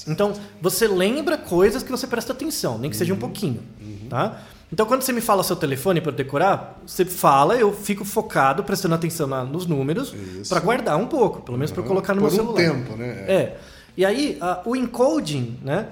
Então, 0.06 0.32
você 0.60 0.86
lembra 0.86 1.38
coisas 1.38 1.82
que 1.82 1.90
você 1.90 2.06
presta 2.06 2.32
atenção, 2.32 2.78
nem 2.78 2.90
que 2.90 2.96
seja 2.96 3.14
um 3.14 3.18
pouquinho, 3.18 3.62
tá? 4.10 4.42
Então, 4.70 4.84
quando 4.84 5.00
você 5.00 5.12
me 5.14 5.22
fala 5.22 5.42
seu 5.42 5.56
telefone 5.56 5.98
para 6.00 6.12
decorar, 6.12 6.78
você 6.86 7.04
fala, 7.04 7.56
eu 7.56 7.72
fico 7.72 8.04
focado, 8.04 8.62
prestando 8.64 8.94
atenção 8.94 9.26
na- 9.26 9.42
nos 9.44 9.64
números, 9.66 10.14
para 10.48 10.60
guardar 10.60 10.98
um 10.98 11.06
pouco, 11.06 11.40
pelo 11.40 11.56
menos 11.56 11.70
para 11.70 11.82
colocar 11.82 12.14
no 12.14 12.20
Por 12.20 12.30
meu 12.30 12.42
um 12.44 12.54
celular. 12.54 12.74
tempo, 12.74 12.96
né? 12.96 13.06
É. 13.26 13.56
E 13.96 14.04
aí, 14.04 14.36
a- 14.40 14.60
o 14.66 14.76
encoding, 14.76 15.58
né? 15.64 15.88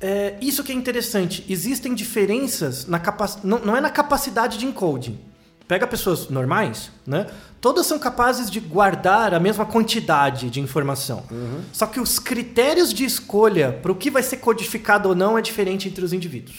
É, 0.00 0.34
isso 0.40 0.64
que 0.64 0.72
é 0.72 0.74
interessante. 0.74 1.44
Existem 1.48 1.94
diferenças 1.94 2.86
na 2.86 2.98
capacidade. 2.98 3.46
Não, 3.46 3.58
não 3.58 3.76
é 3.76 3.80
na 3.82 3.90
capacidade 3.90 4.56
de 4.58 4.64
encoding. 4.66 5.18
Pega 5.68 5.86
pessoas 5.86 6.28
normais, 6.28 6.90
né? 7.06 7.26
Todas 7.60 7.86
são 7.86 7.98
capazes 7.98 8.48
de 8.50 8.60
guardar 8.60 9.34
a 9.34 9.40
mesma 9.40 9.66
quantidade 9.66 10.48
de 10.50 10.60
informação. 10.60 11.24
Só 11.72 11.86
que 11.86 11.98
os 11.98 12.18
critérios 12.20 12.92
de 12.92 13.04
escolha 13.04 13.72
para 13.82 13.90
o 13.90 13.94
que 13.94 14.10
vai 14.10 14.22
ser 14.22 14.36
codificado 14.36 15.08
ou 15.08 15.14
não 15.14 15.36
é 15.36 15.42
diferente 15.42 15.88
entre 15.88 16.04
os 16.04 16.12
indivíduos. 16.12 16.56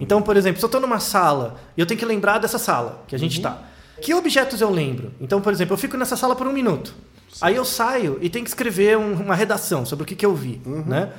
Então, 0.00 0.22
por 0.22 0.36
exemplo, 0.36 0.58
se 0.58 0.64
eu 0.64 0.68
estou 0.68 0.80
numa 0.80 0.98
sala 0.98 1.60
e 1.76 1.80
eu 1.80 1.86
tenho 1.86 1.98
que 1.98 2.06
lembrar 2.06 2.38
dessa 2.38 2.58
sala 2.58 3.04
que 3.06 3.14
a 3.14 3.18
gente 3.18 3.36
está, 3.36 3.62
que 4.00 4.14
objetos 4.14 4.60
eu 4.60 4.70
lembro? 4.70 5.12
Então, 5.20 5.40
por 5.40 5.52
exemplo, 5.52 5.74
eu 5.74 5.78
fico 5.78 5.96
nessa 5.96 6.16
sala 6.16 6.34
por 6.34 6.46
um 6.46 6.52
minuto. 6.52 6.94
Aí 7.40 7.54
eu 7.54 7.64
saio 7.64 8.18
e 8.20 8.28
tenho 8.28 8.44
que 8.44 8.50
escrever 8.50 8.96
um- 8.98 9.12
uma 9.22 9.34
redação 9.34 9.84
sobre 9.86 10.02
o 10.02 10.06
que, 10.06 10.16
que 10.16 10.26
eu 10.26 10.34
vi. 10.34 10.60
Né? 10.66 11.10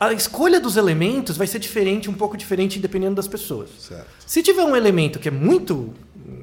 A 0.00 0.12
escolha 0.12 0.60
dos 0.60 0.76
elementos 0.76 1.36
vai 1.36 1.46
ser 1.46 1.58
diferente, 1.58 2.08
um 2.08 2.14
pouco 2.14 2.36
diferente, 2.36 2.78
dependendo 2.78 3.16
das 3.16 3.26
pessoas. 3.26 3.70
Certo. 3.80 4.06
Se 4.26 4.42
tiver 4.42 4.62
um 4.62 4.76
elemento 4.76 5.18
que 5.18 5.28
é 5.28 5.30
muito 5.30 5.92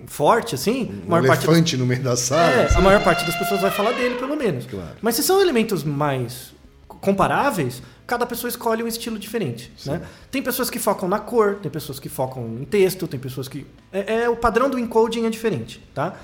forte, 0.08 0.56
assim, 0.56 0.90
a 1.04 1.06
Um 1.06 1.10
maior 1.10 1.28
parte 1.28 1.40
das 1.40 1.48
elefante 1.50 1.78
no 1.78 1.86
meio 1.86 2.04
da 2.04 2.16
sala. 2.18 2.52
é, 2.52 2.74
a 2.76 2.82
maior 2.82 3.04
parte 3.04 3.26
das 3.26 3.36
pessoas 3.36 3.62
vai 3.62 3.72
falar 3.72 3.94
dele, 3.94 4.16
pelo 4.16 4.36
menos. 4.36 4.66
Claro. 4.66 4.96
Mas 5.02 5.16
se 5.16 5.24
são 5.24 5.40
elementos 5.42 5.84
mais 5.84 6.54
comparáveis, 6.88 7.82
cada 8.06 8.26
pessoa 8.26 8.50
escolhe 8.50 8.84
um 8.84 8.88
estilo 8.88 9.18
diferente. 9.18 9.72
Né? 9.86 10.02
Tem 10.30 10.42
pessoas 10.42 10.70
que 10.70 10.78
focam 10.80 11.08
na 11.08 11.20
cor, 11.20 11.56
tem 11.62 11.72
pessoas 11.72 12.00
que 12.00 12.10
focam 12.10 12.58
em 12.60 12.66
texto, 12.66 13.08
tem 13.08 13.20
pessoas 13.20 13.48
que. 13.48 13.66
É, 13.92 14.24
é- 14.24 14.30
o 14.30 14.36
padrão 14.36 14.70
do 14.70 14.78
encoding 14.78 15.26
é 15.26 15.30
diferente. 15.30 15.82
Tá? 15.94 16.16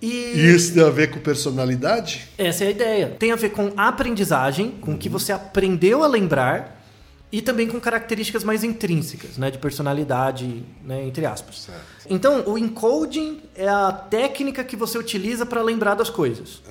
E 0.00 0.54
isso 0.54 0.74
tem 0.74 0.82
a 0.82 0.90
ver 0.90 1.10
com 1.10 1.18
personalidade? 1.18 2.28
essa 2.38 2.64
é 2.64 2.68
a 2.68 2.70
ideia. 2.70 3.16
Tem 3.18 3.32
a 3.32 3.36
ver 3.36 3.50
com 3.50 3.72
aprendizagem, 3.76 4.70
com 4.80 4.94
o 4.94 4.98
que 4.98 5.08
você 5.08 5.32
aprendeu 5.32 6.04
a 6.04 6.06
lembrar. 6.06 6.76
E 7.30 7.42
também 7.42 7.68
com 7.68 7.78
características 7.78 8.42
mais 8.42 8.64
intrínsecas, 8.64 9.36
né, 9.36 9.50
de 9.50 9.58
personalidade, 9.58 10.64
né, 10.82 11.04
entre 11.04 11.26
aspas. 11.26 11.58
Certo. 11.58 11.82
Então, 12.08 12.42
o 12.46 12.56
encoding 12.56 13.42
é 13.54 13.68
a 13.68 13.92
técnica 13.92 14.64
que 14.64 14.74
você 14.74 14.96
utiliza 14.96 15.44
para 15.44 15.60
lembrar 15.60 15.94
das 15.94 16.08
coisas. 16.08 16.62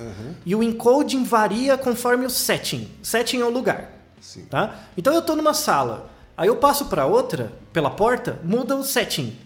E 0.44 0.56
o 0.56 0.62
encoding 0.62 1.22
varia 1.22 1.78
conforme 1.78 2.26
o 2.26 2.30
setting. 2.30 2.88
Setting 3.00 3.40
é 3.40 3.44
o 3.44 3.50
lugar. 3.50 3.92
Sim. 4.20 4.46
Tá? 4.46 4.80
Então, 4.96 5.14
eu 5.14 5.20
estou 5.20 5.36
numa 5.36 5.54
sala, 5.54 6.10
aí 6.36 6.48
eu 6.48 6.56
passo 6.56 6.86
para 6.86 7.06
outra, 7.06 7.52
pela 7.72 7.90
porta, 7.90 8.40
muda 8.42 8.74
o 8.74 8.82
setting. 8.82 9.36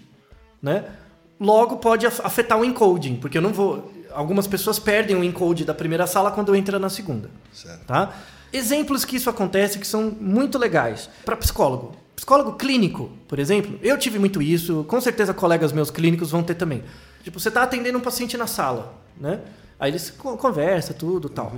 Né? 0.62 0.82
Logo, 1.42 1.76
pode 1.78 2.06
af- 2.06 2.20
afetar 2.24 2.58
o 2.58 2.64
encoding, 2.64 3.16
porque 3.16 3.36
eu 3.38 3.42
não 3.42 3.52
vou... 3.52 3.90
Algumas 4.12 4.46
pessoas 4.46 4.78
perdem 4.78 5.16
o 5.16 5.24
encode 5.24 5.64
da 5.64 5.72
primeira 5.74 6.06
sala 6.06 6.30
quando 6.30 6.54
entra 6.54 6.78
na 6.78 6.88
segunda. 6.90 7.30
Certo. 7.52 7.84
Tá? 7.86 8.12
Exemplos 8.52 9.04
que 9.04 9.16
isso 9.16 9.28
acontece 9.30 9.78
que 9.78 9.86
são 9.86 10.14
muito 10.20 10.58
legais. 10.58 11.08
Para 11.24 11.34
psicólogo. 11.36 11.96
Psicólogo 12.14 12.52
clínico, 12.52 13.10
por 13.26 13.38
exemplo, 13.38 13.78
eu 13.82 13.96
tive 13.98 14.18
muito 14.18 14.40
isso, 14.42 14.84
com 14.86 15.00
certeza 15.00 15.32
colegas 15.34 15.72
meus 15.72 15.90
clínicos 15.90 16.30
vão 16.30 16.42
ter 16.42 16.54
também. 16.54 16.84
Tipo, 17.24 17.40
você 17.40 17.48
está 17.48 17.62
atendendo 17.62 17.96
um 17.98 18.02
paciente 18.02 18.36
na 18.36 18.46
sala, 18.46 18.94
né? 19.18 19.40
Aí 19.80 19.90
eles 19.90 20.10
co- 20.10 20.36
conversa, 20.36 20.92
tudo 20.94 21.28
tal. 21.30 21.52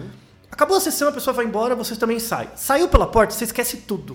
Acabou 0.51 0.77
a 0.77 0.81
sessão, 0.81 1.09
a 1.09 1.13
pessoa 1.13 1.35
vai 1.35 1.45
embora, 1.45 1.75
você 1.75 1.97
também 1.97 2.19
sai. 2.21 2.49
Saiu 2.55 2.89
pela 2.89 3.07
porta, 3.09 3.35
você 3.35 3.45
esquece 3.45 3.79
tudo. 3.79 4.15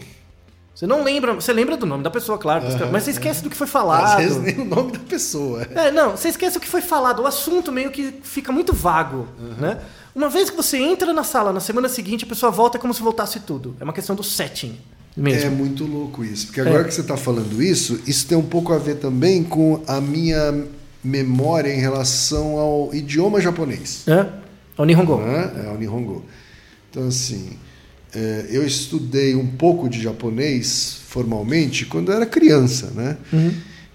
Você 0.73 0.87
não 0.87 1.03
lembra, 1.03 1.33
você 1.33 1.51
lembra 1.51 1.75
do 1.75 1.85
nome 1.85 2.03
da 2.03 2.09
pessoa, 2.09 2.37
claro, 2.37 2.63
mas 2.91 3.03
você 3.03 3.11
esquece 3.11 3.43
do 3.43 3.49
que 3.49 3.55
foi 3.57 3.67
falado. 3.67 4.05
Às 4.05 4.15
vezes 4.15 4.37
nem 4.41 4.59
o 4.59 4.65
nome 4.65 4.93
da 4.93 4.99
pessoa. 4.99 5.63
É, 5.75 5.91
não, 5.91 6.11
você 6.11 6.29
esquece 6.29 6.57
o 6.57 6.61
que 6.61 6.67
foi 6.69 6.81
falado, 6.81 7.21
o 7.21 7.27
assunto 7.27 7.69
meio 7.71 7.91
que 7.91 8.13
fica 8.23 8.51
muito 8.51 8.71
vago, 8.73 9.27
né? 9.59 9.79
Uma 10.15 10.29
vez 10.29 10.49
que 10.49 10.55
você 10.55 10.77
entra 10.77 11.11
na 11.13 11.23
sala, 11.23 11.51
na 11.53 11.59
semana 11.59 11.87
seguinte, 11.89 12.23
a 12.23 12.27
pessoa 12.27 12.51
volta 12.51 12.79
como 12.79 12.93
se 12.93 13.01
voltasse 13.01 13.41
tudo. 13.41 13.75
É 13.79 13.83
uma 13.83 13.93
questão 13.93 14.15
do 14.15 14.23
setting 14.23 14.77
mesmo. 15.15 15.47
É 15.47 15.49
muito 15.49 15.85
louco 15.85 16.23
isso. 16.23 16.47
Porque 16.47 16.61
agora 16.61 16.81
É. 16.81 16.83
que 16.85 16.93
você 16.93 17.01
está 17.01 17.17
falando 17.17 17.61
isso, 17.61 17.99
isso 18.07 18.25
tem 18.27 18.37
um 18.37 18.45
pouco 18.45 18.71
a 18.73 18.77
ver 18.77 18.95
também 18.95 19.43
com 19.43 19.81
a 19.87 19.99
minha 19.99 20.63
memória 21.03 21.73
em 21.73 21.79
relação 21.79 22.57
ao 22.57 22.93
idioma 22.93 23.39
japonês. 23.41 24.03
É? 24.07 24.25
O 24.77 24.85
Nihongo. 24.85 25.17
né? 25.17 25.65
É 25.65 25.69
o 25.69 25.77
Nihongo. 25.77 26.25
Então, 26.89 27.07
assim, 27.07 27.51
é, 27.51 27.68
eu 28.49 28.65
estudei 28.65 29.35
um 29.35 29.47
pouco 29.47 29.87
de 29.89 30.01
japonês 30.01 30.97
formalmente 31.07 31.85
quando 31.85 32.11
eu 32.11 32.15
era 32.15 32.25
criança, 32.25 32.91
né? 32.95 33.17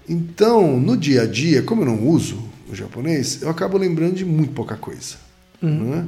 Então, 0.07 0.79
no 0.79 0.95
dia 0.95 1.23
a 1.23 1.25
dia, 1.25 1.61
como 1.63 1.81
eu 1.81 1.85
não 1.87 2.07
uso 2.07 2.37
o 2.69 2.75
japonês, 2.75 3.41
eu 3.41 3.49
acabo 3.49 3.77
lembrando 3.77 4.15
de 4.15 4.25
muito 4.25 4.53
pouca 4.53 4.75
coisa. 4.75 5.15
né? 5.61 6.05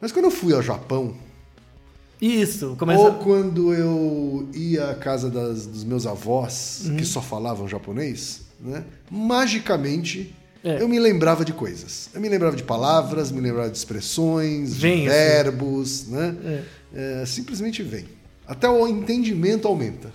Mas 0.00 0.12
quando 0.12 0.26
eu 0.26 0.30
fui 0.30 0.52
ao 0.52 0.62
Japão, 0.62 1.14
Isso, 2.20 2.76
começa. 2.78 3.00
ou 3.00 3.14
quando 3.14 3.72
eu 3.72 4.48
ia 4.54 4.90
à 4.90 4.94
casa 4.94 5.30
das- 5.30 5.66
dos 5.66 5.84
meus 5.84 6.06
avós, 6.06 6.90
que 6.98 7.04
só 7.04 7.22
falavam 7.22 7.66
japonês, 7.68 8.42
né? 8.60 8.84
magicamente 9.10 10.34
É. 10.64 10.82
eu 10.82 10.88
me 10.88 10.98
lembrava 10.98 11.44
de 11.44 11.52
coisas. 11.52 12.10
Eu 12.12 12.20
me 12.20 12.28
lembrava 12.28 12.56
de 12.56 12.62
palavras, 12.64 13.30
me 13.30 13.40
lembrava 13.40 13.70
de 13.70 13.78
expressões, 13.78 14.76
de 14.76 14.86
assim. 14.86 15.04
verbos, 15.08 16.06
né? 16.08 16.36
É, 16.44 16.62
simplesmente 17.26 17.82
vem. 17.82 18.06
Até 18.46 18.68
o 18.68 18.86
entendimento 18.88 19.68
aumenta. 19.68 20.10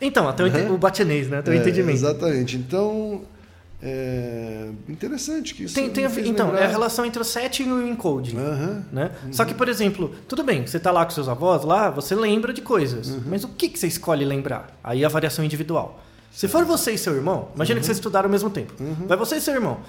Então, 0.00 0.28
até 0.28 0.42
o, 0.44 0.46
ente- 0.46 0.70
o 0.72 0.78
batinês, 0.78 1.28
né? 1.28 1.38
Até 1.38 1.50
o 1.50 1.54
É, 1.54 1.56
entendimento. 1.58 1.96
Exatamente. 1.96 2.56
Então, 2.56 3.22
é 3.82 4.68
interessante 4.88 5.54
que 5.54 5.64
isso 5.64 5.74
Tem, 5.74 5.90
tem 5.90 6.04
então, 6.04 6.48
é 6.48 6.50
lembrar. 6.52 6.64
a 6.64 6.68
relação 6.68 7.04
entre 7.04 7.20
o 7.20 7.24
setting 7.24 7.64
e 7.64 7.72
o 7.72 7.86
encoding. 7.86 8.36
Aham. 8.38 8.84
Né? 8.92 9.10
Só 9.30 9.44
que, 9.44 9.52
por 9.54 9.68
exemplo, 9.68 10.14
tudo 10.26 10.42
bem, 10.42 10.66
você 10.66 10.80
tá 10.80 10.90
lá 10.90 11.04
com 11.04 11.10
seus 11.10 11.28
avós, 11.28 11.64
lá, 11.64 11.90
você 11.90 12.14
lembra 12.14 12.52
de 12.52 12.62
coisas. 12.62 13.08
Uhum. 13.10 13.22
Mas 13.26 13.44
o 13.44 13.48
que, 13.48 13.68
que 13.68 13.78
você 13.78 13.86
escolhe 13.86 14.24
lembrar? 14.24 14.78
Aí 14.82 15.04
a 15.04 15.08
variação 15.08 15.44
individual. 15.44 16.02
Se 16.32 16.48
for 16.48 16.64
você 16.64 16.92
e 16.92 16.98
seu 16.98 17.14
irmão, 17.14 17.48
imagina 17.54 17.76
Uhum. 17.76 17.80
que 17.80 17.86
vocês 17.86 17.98
estudaram 17.98 18.26
ao 18.26 18.32
mesmo 18.32 18.50
tempo. 18.50 18.72
Vai 19.06 19.16
você 19.16 19.36
e 19.36 19.40
seu 19.40 19.54
irmão. 19.54 19.80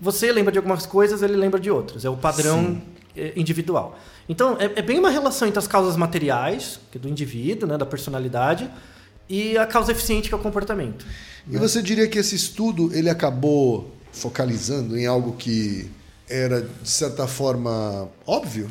Você 0.00 0.32
lembra 0.32 0.50
de 0.50 0.58
algumas 0.58 0.84
coisas, 0.86 1.22
ele 1.22 1.36
lembra 1.36 1.60
de 1.60 1.70
outras. 1.70 2.04
É 2.04 2.10
o 2.10 2.16
padrão 2.16 2.80
eh, 2.82 3.01
individual. 3.36 3.98
Então, 4.28 4.56
é, 4.58 4.64
é 4.76 4.82
bem 4.82 4.98
uma 4.98 5.10
relação 5.10 5.46
entre 5.48 5.58
as 5.58 5.66
causas 5.66 5.96
materiais, 5.96 6.80
que 6.90 6.98
é 6.98 7.00
do 7.00 7.08
indivíduo, 7.08 7.68
né, 7.68 7.76
da 7.76 7.86
personalidade, 7.86 8.70
e 9.28 9.56
a 9.56 9.66
causa 9.66 9.92
eficiente, 9.92 10.28
que 10.28 10.34
é 10.34 10.36
o 10.38 10.40
comportamento. 10.40 11.04
E 11.50 11.56
você 11.56 11.82
diria 11.82 12.06
que 12.08 12.18
esse 12.18 12.34
estudo 12.36 12.90
ele 12.94 13.10
acabou 13.10 13.90
focalizando 14.12 14.96
em 14.96 15.06
algo 15.06 15.32
que 15.32 15.90
era 16.28 16.62
de 16.62 16.88
certa 16.88 17.26
forma 17.26 18.08
óbvio? 18.26 18.70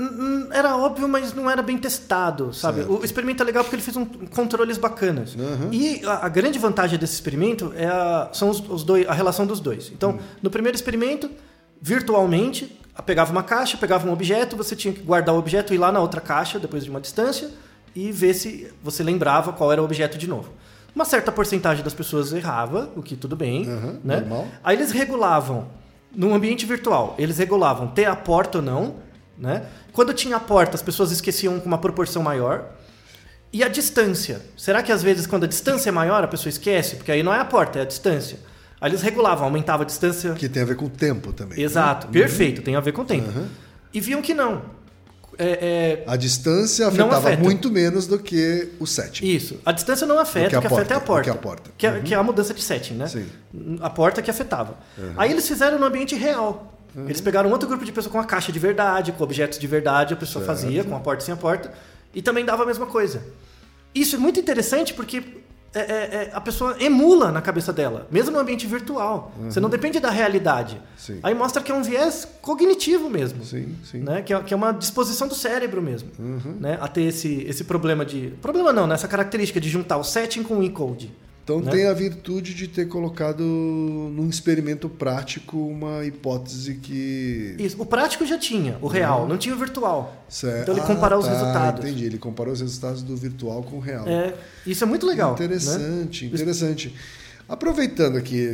Hum, 0.00 0.46
Era 0.52 0.76
óbvio, 0.76 1.08
mas 1.08 1.34
não 1.34 1.50
era 1.50 1.60
bem 1.60 1.76
testado, 1.76 2.54
sabe? 2.54 2.78
Certo. 2.78 3.00
O 3.00 3.04
experimento 3.04 3.42
é 3.42 3.46
legal 3.46 3.64
porque 3.64 3.74
ele 3.74 3.82
fez 3.82 3.96
um, 3.96 4.04
controles 4.04 4.78
bacanas. 4.78 5.34
E 5.72 6.04
a, 6.04 6.26
a 6.26 6.28
grande 6.28 6.56
vantagem 6.56 6.96
desse 6.98 7.14
experimento 7.14 7.72
é 7.74 7.86
a, 7.86 8.30
são 8.32 8.48
os, 8.48 8.60
os 8.68 8.84
dois, 8.84 9.08
a 9.08 9.12
relação 9.12 9.44
dos 9.44 9.58
dois. 9.58 9.90
Então, 9.92 10.20
no 10.40 10.50
primeiro 10.50 10.76
experimento, 10.76 11.28
virtualmente, 11.82 12.78
pegava 13.02 13.30
uma 13.32 13.42
caixa, 13.42 13.76
pegava 13.76 14.08
um 14.08 14.12
objeto, 14.12 14.56
você 14.56 14.74
tinha 14.74 14.92
que 14.92 15.00
guardar 15.00 15.34
o 15.34 15.38
objeto, 15.38 15.72
ir 15.72 15.78
lá 15.78 15.92
na 15.92 16.00
outra 16.00 16.20
caixa, 16.20 16.58
depois 16.58 16.84
de 16.84 16.90
uma 16.90 17.00
distância, 17.00 17.50
e 17.94 18.12
ver 18.12 18.34
se 18.34 18.72
você 18.82 19.02
lembrava 19.02 19.52
qual 19.52 19.72
era 19.72 19.80
o 19.80 19.84
objeto 19.84 20.18
de 20.18 20.28
novo. 20.28 20.52
Uma 20.94 21.04
certa 21.04 21.30
porcentagem 21.30 21.84
das 21.84 21.94
pessoas 21.94 22.32
errava, 22.32 22.90
o 22.96 23.02
que 23.02 23.16
tudo 23.16 23.36
bem. 23.36 23.68
Uhum, 23.68 24.00
né? 24.04 24.20
normal. 24.20 24.48
Aí 24.64 24.76
eles 24.76 24.90
regulavam, 24.90 25.68
no 26.14 26.34
ambiente 26.34 26.66
virtual, 26.66 27.14
eles 27.18 27.38
regulavam 27.38 27.88
ter 27.88 28.06
a 28.06 28.16
porta 28.16 28.58
ou 28.58 28.64
não, 28.64 28.96
né? 29.36 29.66
Quando 29.92 30.12
tinha 30.12 30.36
a 30.36 30.40
porta, 30.40 30.74
as 30.74 30.82
pessoas 30.82 31.12
esqueciam 31.12 31.60
com 31.60 31.66
uma 31.66 31.78
proporção 31.78 32.22
maior. 32.22 32.72
E 33.52 33.62
a 33.62 33.68
distância. 33.68 34.42
Será 34.56 34.82
que 34.82 34.92
às 34.92 35.02
vezes, 35.02 35.26
quando 35.26 35.44
a 35.44 35.46
distância 35.46 35.88
é 35.88 35.92
maior, 35.92 36.22
a 36.22 36.28
pessoa 36.28 36.50
esquece? 36.50 36.96
Porque 36.96 37.12
aí 37.12 37.22
não 37.22 37.32
é 37.32 37.38
a 37.38 37.44
porta, 37.44 37.78
é 37.78 37.82
a 37.82 37.84
distância. 37.84 38.38
Aí 38.80 38.90
eles 38.90 39.02
regulavam, 39.02 39.44
aumentava 39.44 39.82
a 39.82 39.86
distância. 39.86 40.32
Que 40.34 40.48
tem 40.48 40.62
a 40.62 40.66
ver 40.66 40.76
com 40.76 40.84
o 40.86 40.90
tempo 40.90 41.32
também. 41.32 41.58
né? 41.58 41.64
Exato, 41.64 42.06
perfeito, 42.08 42.62
tem 42.62 42.76
a 42.76 42.80
ver 42.80 42.92
com 42.92 43.02
o 43.02 43.04
tempo. 43.04 43.28
E 43.92 44.00
viam 44.00 44.22
que 44.22 44.34
não. 44.34 44.62
É, 45.40 46.02
é, 46.04 46.04
A 46.10 46.16
distância 46.16 46.88
afetava 46.88 47.16
afeta. 47.28 47.40
muito 47.42 47.70
menos 47.70 48.08
do 48.08 48.18
que 48.18 48.70
o 48.80 48.86
setting. 48.86 49.24
Isso. 49.24 49.60
A 49.64 49.70
distância 49.70 50.04
não 50.04 50.18
afeta, 50.18 50.46
Do 50.46 50.50
que 50.50 50.56
a 50.56 50.58
o 50.58 50.62
que 50.62 50.66
afeta 50.66 50.94
é 50.94 50.96
a 50.96 51.00
porta, 51.00 51.06
porta. 51.06 51.22
que 51.22 51.30
a 51.30 51.34
porta. 51.40 51.70
Que 51.78 51.86
é, 51.86 52.00
que 52.00 52.14
é 52.14 52.16
a 52.16 52.22
mudança 52.24 52.52
de 52.52 52.60
setting, 52.60 52.94
né? 52.94 53.06
Sim. 53.06 53.26
A 53.80 53.88
porta 53.88 54.20
que 54.20 54.30
afetava. 54.30 54.76
Aí 55.16 55.30
eles 55.30 55.46
fizeram 55.46 55.78
no 55.78 55.86
ambiente 55.86 56.16
real. 56.16 56.74
Eles 56.96 57.20
pegaram 57.20 57.50
outro 57.52 57.68
grupo 57.68 57.84
de 57.84 57.92
pessoas 57.92 58.10
com 58.12 58.18
a 58.18 58.24
caixa 58.24 58.50
de 58.50 58.58
verdade, 58.58 59.12
com 59.12 59.22
objetos 59.22 59.58
de 59.60 59.66
verdade, 59.68 60.12
a 60.14 60.16
pessoa 60.16 60.44
fazia, 60.44 60.82
com 60.82 60.96
a 60.96 61.00
porta 61.00 61.22
sem 61.24 61.32
a 61.32 61.36
porta, 61.36 61.72
e 62.12 62.20
também 62.20 62.44
dava 62.44 62.64
a 62.64 62.66
mesma 62.66 62.86
coisa. 62.86 63.22
Isso 63.94 64.16
é 64.16 64.18
muito 64.18 64.40
interessante 64.40 64.92
porque 64.92 65.22
é- 65.74 65.80
é- 65.80 65.84
é- 65.84 66.30
a 66.32 66.40
pessoa 66.40 66.76
emula 66.80 67.30
na 67.30 67.40
cabeça 67.42 67.72
dela, 67.72 68.06
mesmo 68.10 68.30
no 68.30 68.38
ambiente 68.38 68.66
virtual. 68.66 69.32
Você 69.44 69.60
não 69.60 69.68
depende 69.68 70.00
da 70.00 70.10
realidade. 70.10 70.76
Uhum. 70.76 70.80
Sim. 70.96 71.20
Aí 71.22 71.34
mostra 71.34 71.62
que 71.62 71.70
é 71.70 71.74
um 71.74 71.82
viés 71.82 72.26
cognitivo 72.40 73.08
mesmo. 73.10 73.44
Sim, 73.44 73.76
sim. 73.84 73.98
Uhum. 73.98 74.04
Né? 74.04 74.22
Que, 74.22 74.32
é, 74.34 74.40
que 74.40 74.54
é 74.54 74.56
uma 74.56 74.72
disposição 74.72 75.28
do 75.28 75.34
cérebro 75.34 75.80
mesmo. 75.82 76.10
Né? 76.60 76.78
A 76.80 76.88
ter 76.88 77.02
esse, 77.02 77.44
esse 77.48 77.64
problema 77.64 78.04
de. 78.04 78.32
Problema 78.42 78.72
não, 78.72 78.86
né? 78.86 78.94
essa 78.94 79.08
característica 79.08 79.60
de 79.60 79.68
juntar 79.68 79.96
o 79.98 80.04
setting 80.04 80.42
com 80.42 80.58
o 80.58 80.62
encode. 80.62 81.12
Então 81.48 81.60
né? 81.62 81.70
tem 81.72 81.86
a 81.86 81.94
virtude 81.94 82.52
de 82.52 82.68
ter 82.68 82.86
colocado 82.88 83.42
num 83.42 84.28
experimento 84.28 84.86
prático 84.88 85.56
uma 85.56 86.04
hipótese 86.04 86.74
que. 86.74 87.54
Isso. 87.58 87.80
O 87.80 87.86
prático 87.86 88.26
já 88.26 88.36
tinha, 88.38 88.76
o 88.82 88.86
real, 88.86 89.26
não 89.26 89.38
tinha 89.38 89.54
o 89.54 89.58
virtual. 89.58 90.26
Certo. 90.28 90.62
Então 90.62 90.74
ele 90.74 90.82
Ah, 90.82 90.86
comparou 90.86 91.18
os 91.20 91.24
tá, 91.26 91.32
resultados. 91.32 91.84
Entendi, 91.86 92.04
ele 92.04 92.18
comparou 92.18 92.52
os 92.52 92.60
resultados 92.60 93.02
do 93.02 93.16
virtual 93.16 93.62
com 93.62 93.76
o 93.76 93.80
real. 93.80 94.06
É, 94.06 94.34
isso 94.66 94.84
é 94.84 94.86
muito 94.86 95.06
legal. 95.06 95.30
né? 95.30 95.34
Interessante, 95.46 96.26
interessante. 96.26 96.94
Aproveitando 97.48 98.18
aqui 98.18 98.52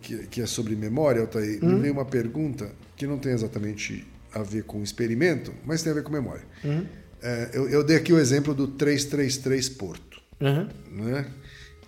que, 0.00 0.26
que 0.26 0.40
é 0.42 0.46
sobre 0.46 0.74
memória, 0.74 1.20
Altair, 1.20 1.60
Hum? 1.62 1.74
me 1.74 1.80
veio 1.80 1.92
uma 1.92 2.04
pergunta 2.04 2.72
que 2.96 3.06
não 3.06 3.18
tem 3.18 3.32
exatamente 3.32 4.04
a 4.34 4.42
ver 4.42 4.64
com 4.64 4.82
experimento, 4.82 5.52
mas 5.64 5.80
tem 5.82 5.92
a 5.92 5.94
ver 5.94 6.02
com 6.02 6.10
memória. 6.10 6.42
Hum? 6.64 6.82
É, 7.22 7.50
eu, 7.52 7.68
eu 7.68 7.84
dei 7.84 7.96
aqui 7.96 8.12
o 8.12 8.18
exemplo 8.18 8.52
do 8.52 8.66
333 8.66 9.68
Porto, 9.68 10.20
Uhum. 10.40 10.66
né? 10.90 11.24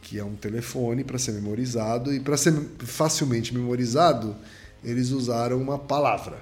Que 0.05 0.19
é 0.19 0.25
um 0.25 0.35
telefone 0.35 1.03
para 1.03 1.19
ser 1.19 1.33
memorizado 1.33 2.13
e 2.13 2.21
para 2.21 2.37
ser 2.37 2.53
facilmente 2.81 3.55
memorizado, 3.55 4.37
eles 4.85 5.11
usaram 5.11 5.57
uma 5.61 5.79
palavra. 5.79 6.37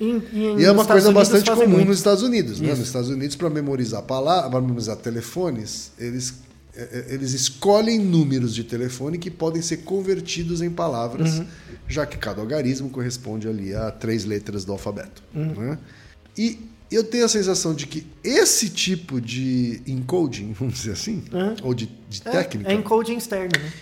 Em- 0.00 0.22
em- 0.32 0.60
E 0.60 0.64
é 0.64 0.70
uma 0.70 0.86
coisa 0.86 1.08
Unidos 1.10 1.28
bastante 1.28 1.50
comum 1.50 1.68
muito. 1.74 1.88
nos 1.88 1.98
Estados 1.98 2.22
Unidos. 2.22 2.60
Né? 2.60 2.70
Nos 2.70 2.78
Estados 2.78 3.10
Unidos, 3.10 3.34
para 3.36 3.50
memorizar 3.50 4.02
palavras, 4.04 4.48
para 4.50 4.60
memorizar 4.60 4.96
telefones, 4.96 5.90
eles, 5.98 6.34
é, 6.74 7.06
é, 7.10 7.14
eles 7.14 7.32
escolhem 7.32 7.98
números 7.98 8.54
de 8.54 8.62
telefone 8.64 9.18
que 9.18 9.30
podem 9.30 9.60
ser 9.60 9.78
convertidos 9.78 10.62
em 10.62 10.70
palavras, 10.70 11.40
Uhum. 11.40 11.46
já 11.88 12.06
que 12.06 12.16
cada 12.16 12.40
algarismo 12.40 12.88
corresponde 12.90 13.48
ali 13.48 13.74
a 13.74 13.90
três 13.90 14.24
letras 14.24 14.64
do 14.64 14.70
alfabeto. 14.72 15.22
Uhum. 15.34 15.52
né? 15.54 15.78
E 16.38 16.60
eu 16.90 17.04
tenho 17.04 17.24
a 17.24 17.28
sensação 17.28 17.74
de 17.74 17.86
que 17.86 18.06
esse 18.24 18.68
tipo 18.70 19.20
de 19.20 19.80
encoding, 19.86 20.52
vamos 20.58 20.74
dizer 20.74 20.92
assim, 20.92 21.22
Uhum. 21.32 21.56
ou 21.62 21.74
de, 21.74 21.86
de 22.08 22.22
É, 22.24 22.30
técnica, 22.30 22.70
É 22.70 22.74
encoding 22.74 23.16
externo, 23.16 23.50
né? 23.60 23.72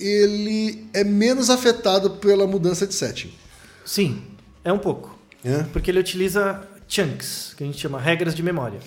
ele 0.00 0.86
é 0.92 1.04
menos 1.04 1.50
afetado 1.50 2.10
pela 2.12 2.46
mudança 2.46 2.86
de 2.86 2.94
setting. 2.94 3.32
Sim, 3.84 4.22
é 4.64 4.72
um 4.72 4.78
pouco. 4.78 5.18
É? 5.44 5.62
Porque 5.64 5.90
ele 5.90 5.98
utiliza 6.00 6.62
chunks, 6.88 7.54
que 7.56 7.62
a 7.64 7.66
gente 7.66 7.78
chama 7.78 8.00
regras 8.00 8.34
de 8.34 8.42
memória. 8.42 8.80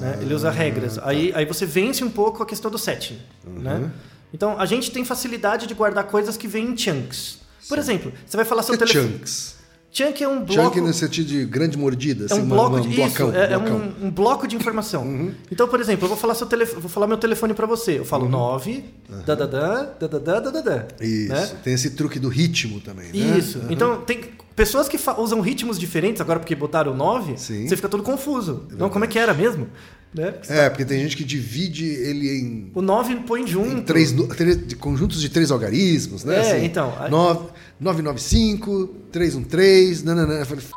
né? 0.00 0.18
Ele 0.20 0.32
Ah, 0.32 0.36
usa 0.36 0.50
regras. 0.50 0.96
tá. 0.96 1.02
Aí, 1.08 1.32
aí 1.34 1.44
você 1.46 1.64
vence 1.64 2.02
um 2.04 2.10
pouco 2.10 2.42
a 2.42 2.46
questão 2.46 2.70
do 2.70 2.78
setting. 2.78 3.18
Uhum. 3.46 3.58
Né? 3.60 3.90
Então, 4.34 4.58
a 4.58 4.66
gente 4.66 4.90
tem 4.90 5.04
facilidade 5.04 5.66
de 5.66 5.72
guardar 5.74 6.04
coisas 6.04 6.36
que 6.36 6.46
vêm 6.48 6.66
em 6.70 6.76
chunks. 6.76 7.38
Por 7.68 7.78
exemplo, 7.78 8.12
você 8.26 8.36
vai 8.36 8.44
falar 8.44 8.62
seu 8.62 8.74
é 8.74 8.78
telefone. 8.78 9.12
chunks? 9.12 9.54
Chunk 9.90 10.22
é 10.22 10.28
um 10.28 10.44
bloco. 10.44 10.52
Chunk 10.52 10.80
no 10.82 10.92
sentido 10.92 11.26
de 11.26 11.44
grande 11.46 11.78
mordida, 11.78 12.24
É 12.24 12.26
assim, 12.26 12.42
um 12.42 12.48
bloco 12.48 12.76
uma- 12.76 12.80
de 12.82 12.88
um 12.88 12.94
blocão, 12.94 13.28
isso, 13.30 13.36
é, 13.38 13.44
é 13.52 13.58
blocão. 13.58 13.76
Uhum. 13.76 13.92
um, 14.02 14.06
um 14.06 14.10
bloco 14.10 14.46
de 14.46 14.54
informação. 14.54 15.30
Então, 15.50 15.66
por 15.66 15.80
exemplo, 15.80 16.04
eu 16.04 16.08
vou 16.08 16.16
falar 16.18 16.34
seu 16.34 16.46
telefone, 16.46 16.80
vou 16.82 16.90
falar 16.90 17.06
meu 17.06 17.16
telefone 17.16 17.54
para 17.54 17.66
você. 17.66 17.98
Eu 17.98 18.04
falo 18.04 18.28
9, 18.28 18.84
dadadã, 19.26 19.88
dadadã, 19.98 20.40
dadadã. 20.42 20.76
Uhum. 21.00 21.06
Isso. 21.06 21.28
né? 21.32 21.50
Tem 21.64 21.72
esse 21.74 21.90
truque 21.90 22.18
do 22.18 22.28
ritmo 22.28 22.80
também, 22.80 23.10
né? 23.12 23.38
Isso. 23.38 23.58
Uhum. 23.60 23.66
Então, 23.70 24.00
tem 24.02 24.20
pessoas 24.54 24.88
que 24.88 24.98
usam 25.18 25.40
ritmos 25.40 25.78
diferentes, 25.78 26.20
agora 26.20 26.38
porque 26.38 26.54
botaram 26.54 26.94
9, 26.94 27.36
Sim. 27.38 27.66
você 27.66 27.74
fica 27.76 27.88
todo 27.88 28.02
confuso. 28.02 28.64
Não, 28.76 28.90
como 28.90 29.04
é 29.04 29.08
que 29.08 29.18
era 29.18 29.32
mesmo? 29.32 29.68
Né? 30.14 30.34
É, 30.48 30.70
porque 30.70 30.84
tem 30.86 30.98
gente 31.00 31.16
que 31.16 31.22
divide 31.24 31.84
ele 31.86 32.28
em, 32.40 32.70
O 32.74 32.80
9 32.80 33.16
põe 33.26 33.46
junto. 33.46 33.82
três, 33.82 34.12
três- 34.36 34.74
conjuntos 34.74 35.20
de 35.20 35.28
três 35.28 35.50
algarismos, 35.50 36.24
né? 36.24 36.60
É, 36.60 36.64
então, 36.64 36.94
aí- 36.98 37.10
Nove- 37.10 37.50
995, 37.78 38.88
313, 39.12 40.04
nananã. 40.04 40.34
Eu 40.40 40.46
falei, 40.46 40.64
"F***, 40.64 40.72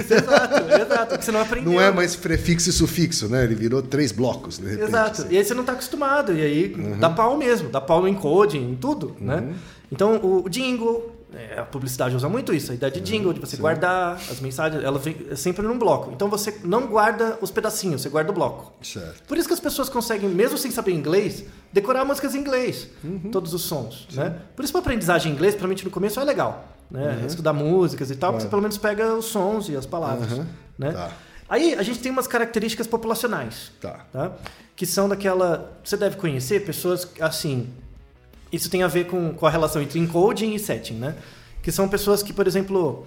Isso, 0.00 0.14
exato, 0.14 0.54
exato. 0.74 1.06
Porque 1.08 1.24
você 1.24 1.32
não 1.32 1.40
aprendeu. 1.40 1.72
Não 1.72 1.80
é 1.80 1.90
mais 1.90 2.16
prefixo 2.16 2.70
e 2.70 2.72
sufixo, 2.72 3.28
né? 3.28 3.44
Ele 3.44 3.54
virou 3.54 3.82
três 3.82 4.12
blocos, 4.12 4.58
de 4.58 4.66
repente. 4.70 4.88
Exato. 4.88 5.22
assim. 5.22 5.34
E 5.34 5.38
aí 5.38 5.44
você 5.44 5.54
não 5.54 5.60
está 5.62 5.72
acostumado. 5.72 6.32
E 6.32 6.40
aí 6.40 6.74
Uhum. 6.76 6.98
dá 6.98 7.10
pau 7.10 7.36
mesmo. 7.36 7.68
Dá 7.68 7.80
pau 7.80 8.00
no 8.00 8.08
encoding, 8.08 8.70
em 8.72 8.74
tudo, 8.76 9.16
né? 9.20 9.52
Então, 9.90 10.18
o 10.22 10.48
jingle... 10.48 11.11
é, 11.34 11.58
a 11.60 11.64
publicidade 11.64 12.14
usa 12.14 12.28
muito 12.28 12.52
isso, 12.52 12.72
a 12.72 12.74
ideia 12.74 12.90
de 12.92 12.98
Uhum. 12.98 13.04
jingle, 13.04 13.32
de 13.32 13.40
você 13.40 13.56
guardar 13.56 14.14
as 14.16 14.40
mensagens, 14.40 14.82
ela 14.84 14.98
vem 14.98 15.34
sempre 15.36 15.66
num 15.66 15.78
bloco. 15.78 16.10
Então 16.12 16.28
você 16.28 16.58
não 16.64 16.86
guarda 16.86 17.38
os 17.40 17.50
pedacinhos, 17.50 18.02
você 18.02 18.08
guarda 18.08 18.30
o 18.30 18.34
bloco. 18.34 18.72
Certo. 18.84 19.22
Por 19.26 19.36
isso 19.38 19.46
que 19.48 19.54
as 19.54 19.60
pessoas 19.60 19.88
conseguem, 19.88 20.28
mesmo 20.28 20.58
sem 20.58 20.70
saber 20.70 20.92
inglês, 20.92 21.44
decorar 21.72 22.04
músicas 22.04 22.34
em 22.34 22.38
inglês, 22.38 22.88
Uhum. 23.02 23.30
todos 23.30 23.54
os 23.54 23.62
sons, 23.62 24.06
né? 24.12 24.36
Por 24.54 24.64
isso 24.64 24.72
que 24.72 24.76
a 24.78 24.80
aprendizagem 24.80 25.32
em 25.32 25.34
inglês, 25.34 25.54
principalmente 25.54 25.84
no 25.84 25.90
começo, 25.90 26.20
é 26.20 26.24
legal, 26.24 26.68
né? 26.90 27.24
Estudar 27.26 27.52
músicas 27.52 28.10
e 28.10 28.16
tal, 28.16 28.32
porque 28.32 28.44
Uhum. 28.44 28.50
Claro. 28.50 28.50
você 28.50 28.50
pelo 28.50 28.62
menos 28.62 28.78
pega 28.78 29.14
os 29.14 29.24
sons 29.26 29.68
e 29.68 29.76
as 29.76 29.86
palavras, 29.86 30.32
Uhum. 30.32 30.46
né? 30.78 30.92
Tá. 30.92 31.10
Aí 31.48 31.74
a 31.74 31.82
gente 31.82 31.98
tem 31.98 32.10
umas 32.10 32.26
características 32.26 32.86
populacionais, 32.86 33.72
Tá. 33.80 34.06
tá? 34.12 34.32
Que 34.74 34.86
são 34.86 35.06
daquela, 35.08 35.78
você 35.84 35.96
deve 35.98 36.16
conhecer 36.16 36.64
pessoas 36.64 37.06
assim, 37.20 37.68
isso 38.52 38.68
tem 38.70 38.82
a 38.82 38.88
ver 38.88 39.06
com, 39.06 39.32
com 39.34 39.46
a 39.46 39.50
relação 39.50 39.80
entre 39.82 39.98
encoding 39.98 40.54
e 40.54 40.58
setting, 40.58 40.94
né? 40.94 41.14
Que 41.62 41.72
são 41.72 41.88
pessoas 41.88 42.22
que, 42.22 42.32
por 42.32 42.46
exemplo, 42.46 43.06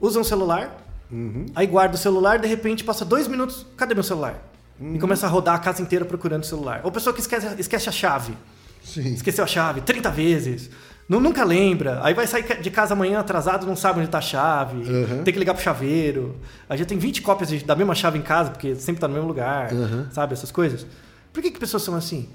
usam 0.00 0.22
o 0.22 0.24
celular, 0.24 0.82
Uhum. 1.10 1.46
aí 1.54 1.66
guarda 1.68 1.94
o 1.94 1.98
celular, 1.98 2.38
de 2.40 2.48
repente 2.48 2.82
passa 2.82 3.04
dois 3.04 3.28
minutos, 3.28 3.64
cadê 3.76 3.94
meu 3.94 4.02
celular? 4.02 4.42
Uhum. 4.80 4.96
E 4.96 4.98
começa 4.98 5.26
a 5.26 5.28
rodar 5.28 5.54
a 5.54 5.58
casa 5.58 5.80
inteira 5.80 6.04
procurando 6.04 6.42
o 6.42 6.46
celular. 6.46 6.80
Ou 6.82 6.90
pessoa 6.90 7.14
que 7.14 7.20
esquece, 7.20 7.46
esquece 7.58 7.88
a 7.88 7.92
chave. 7.92 8.34
Sim. 8.82 9.14
Esqueceu 9.14 9.42
a 9.44 9.46
chave 9.46 9.80
30 9.80 10.10
vezes. 10.10 10.68
Nu- 11.08 11.20
Nunca 11.20 11.44
lembra. 11.44 12.00
Aí 12.04 12.12
vai 12.14 12.26
sair 12.26 12.60
de 12.60 12.70
casa 12.70 12.92
amanhã 12.94 13.20
atrasado, 13.20 13.66
não 13.66 13.74
sabe 13.76 14.00
onde 14.00 14.08
tá 14.08 14.18
a 14.18 14.20
chave. 14.22 14.78
Uhum. 14.78 15.22
Tem 15.24 15.32
que 15.32 15.38
ligar 15.38 15.54
pro 15.54 15.62
chaveiro. 15.62 16.36
Aí 16.68 16.76
já 16.78 16.84
tem 16.84 16.98
20 16.98 17.22
cópias 17.22 17.62
da 17.62 17.74
mesma 17.74 17.94
chave 17.94 18.18
em 18.18 18.22
casa, 18.22 18.50
porque 18.50 18.74
sempre 18.76 19.00
tá 19.00 19.08
no 19.08 19.14
mesmo 19.14 19.28
lugar. 19.28 19.72
Uhum. 19.72 20.06
Sabe? 20.12 20.34
Essas 20.34 20.50
coisas. 20.52 20.86
Por 21.32 21.42
que, 21.42 21.50
que 21.50 21.58
pessoas 21.58 21.82
são 21.82 21.94
assim? 21.94 22.28